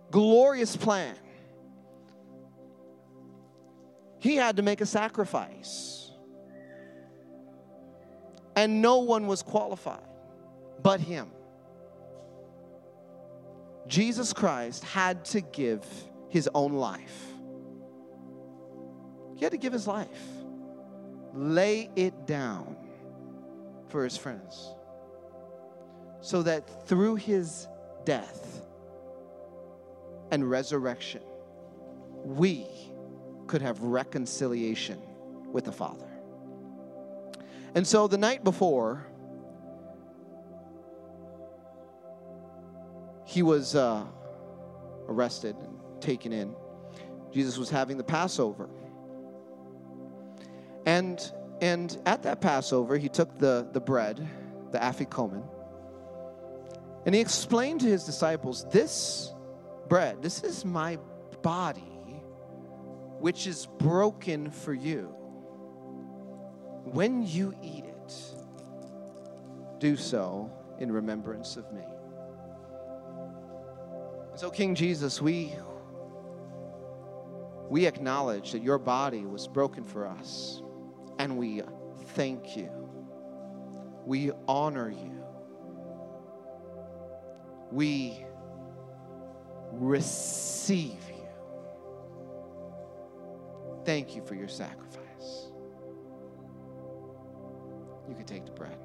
[0.09, 1.15] glorious plan,
[4.19, 6.11] he had to make a sacrifice.
[8.55, 10.03] And no one was qualified
[10.83, 11.27] but him.
[13.91, 15.85] Jesus Christ had to give
[16.29, 17.25] his own life.
[19.35, 20.07] He had to give his life,
[21.33, 22.77] lay it down
[23.89, 24.73] for his friends
[26.21, 27.67] so that through his
[28.05, 28.61] death
[30.31, 31.23] and resurrection,
[32.23, 32.67] we
[33.47, 35.01] could have reconciliation
[35.51, 36.07] with the Father.
[37.75, 39.05] And so the night before,
[43.31, 44.03] he was uh,
[45.07, 46.53] arrested and taken in.
[47.31, 48.67] Jesus was having the Passover.
[50.85, 51.19] And,
[51.61, 54.27] and at that Passover, he took the, the bread,
[54.71, 55.43] the afikomen,
[57.05, 59.31] and he explained to his disciples, This
[59.87, 60.99] bread, this is my
[61.41, 61.81] body,
[63.19, 65.15] which is broken for you.
[66.83, 68.13] When you eat it,
[69.79, 71.85] do so in remembrance of me.
[74.41, 75.53] So, King Jesus, we,
[77.69, 80.63] we acknowledge that your body was broken for us,
[81.19, 81.61] and we
[82.15, 82.71] thank you.
[84.03, 85.21] We honor you
[87.71, 88.25] we
[89.71, 91.27] receive you.
[93.85, 95.51] Thank you for your sacrifice.
[98.09, 98.77] You can take the bread.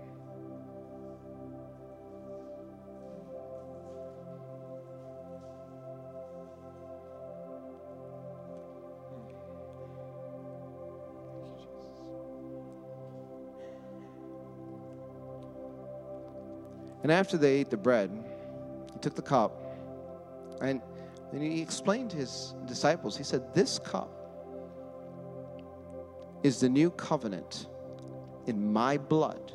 [17.07, 18.11] And after they ate the bread,
[18.93, 19.53] he took the cup
[20.61, 20.83] and
[21.31, 24.11] then he explained to his disciples, he said, This cup
[26.43, 27.69] is the new covenant
[28.49, 29.53] in my blood,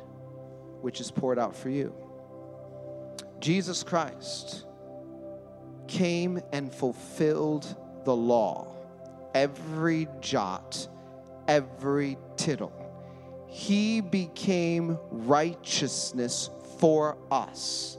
[0.80, 1.94] which is poured out for you.
[3.38, 4.64] Jesus Christ
[5.88, 7.76] came and fulfilled
[8.06, 8.74] the law,
[9.34, 10.88] every jot,
[11.48, 12.72] every tittle.
[13.46, 16.48] He became righteousness
[16.82, 17.96] for us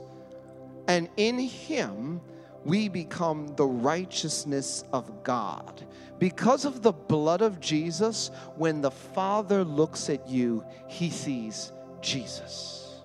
[0.88, 2.20] and in him,
[2.66, 5.86] we become the righteousness of God.
[6.18, 11.72] Because of the blood of Jesus, when the Father looks at you, he sees
[12.02, 13.02] Jesus.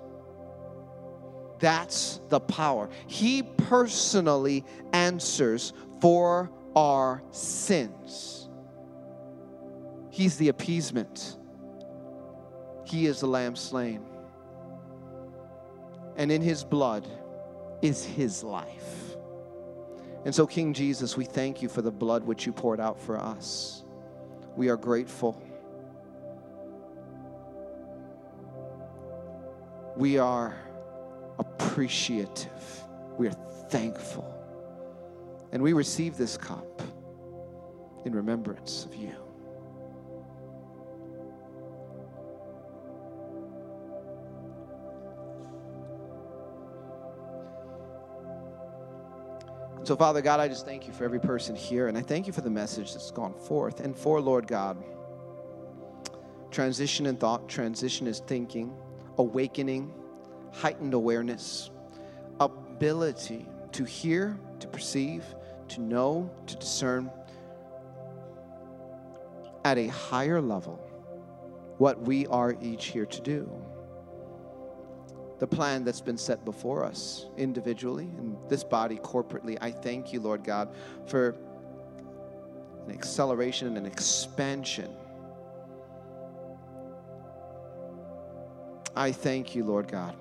[1.60, 2.90] That's the power.
[3.08, 5.72] He personally answers
[6.02, 8.50] for our sins.
[10.10, 11.38] He's the appeasement.
[12.86, 14.09] He is the lamb slain.
[16.20, 17.08] And in his blood
[17.82, 19.16] is his life.
[20.26, 23.18] And so, King Jesus, we thank you for the blood which you poured out for
[23.18, 23.84] us.
[24.58, 25.42] We are grateful.
[29.96, 30.58] We are
[31.40, 32.84] appreciative.
[33.18, 33.38] We are
[33.70, 34.36] thankful.
[35.54, 36.82] And we receive this cup
[38.04, 39.29] in remembrance of you.
[49.90, 52.32] So, Father God, I just thank you for every person here, and I thank you
[52.32, 53.80] for the message that's gone forth.
[53.80, 54.78] And for, Lord God,
[56.52, 58.72] transition in thought, transition is thinking,
[59.18, 59.92] awakening,
[60.54, 61.72] heightened awareness,
[62.40, 65.26] ability to hear, to perceive,
[65.70, 67.10] to know, to discern
[69.66, 70.76] at a higher level
[71.80, 73.52] what we are each here to do.
[75.40, 80.20] The plan that's been set before us individually and this body corporately, I thank you,
[80.20, 80.76] Lord God,
[81.08, 81.36] for
[82.86, 84.92] an acceleration and an expansion.
[88.96, 90.16] I thank you, Lord God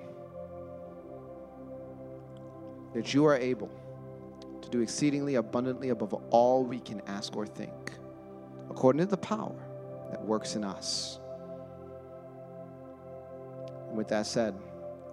[2.95, 3.71] that you are able
[4.63, 7.93] to do exceedingly abundantly above all we can ask or think,
[8.71, 9.55] according to the power
[10.11, 11.21] that works in us.
[13.89, 14.55] And with that said,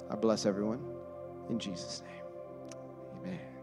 [0.09, 0.81] I bless everyone
[1.49, 2.23] in Jesus' name.
[3.21, 3.54] Amen.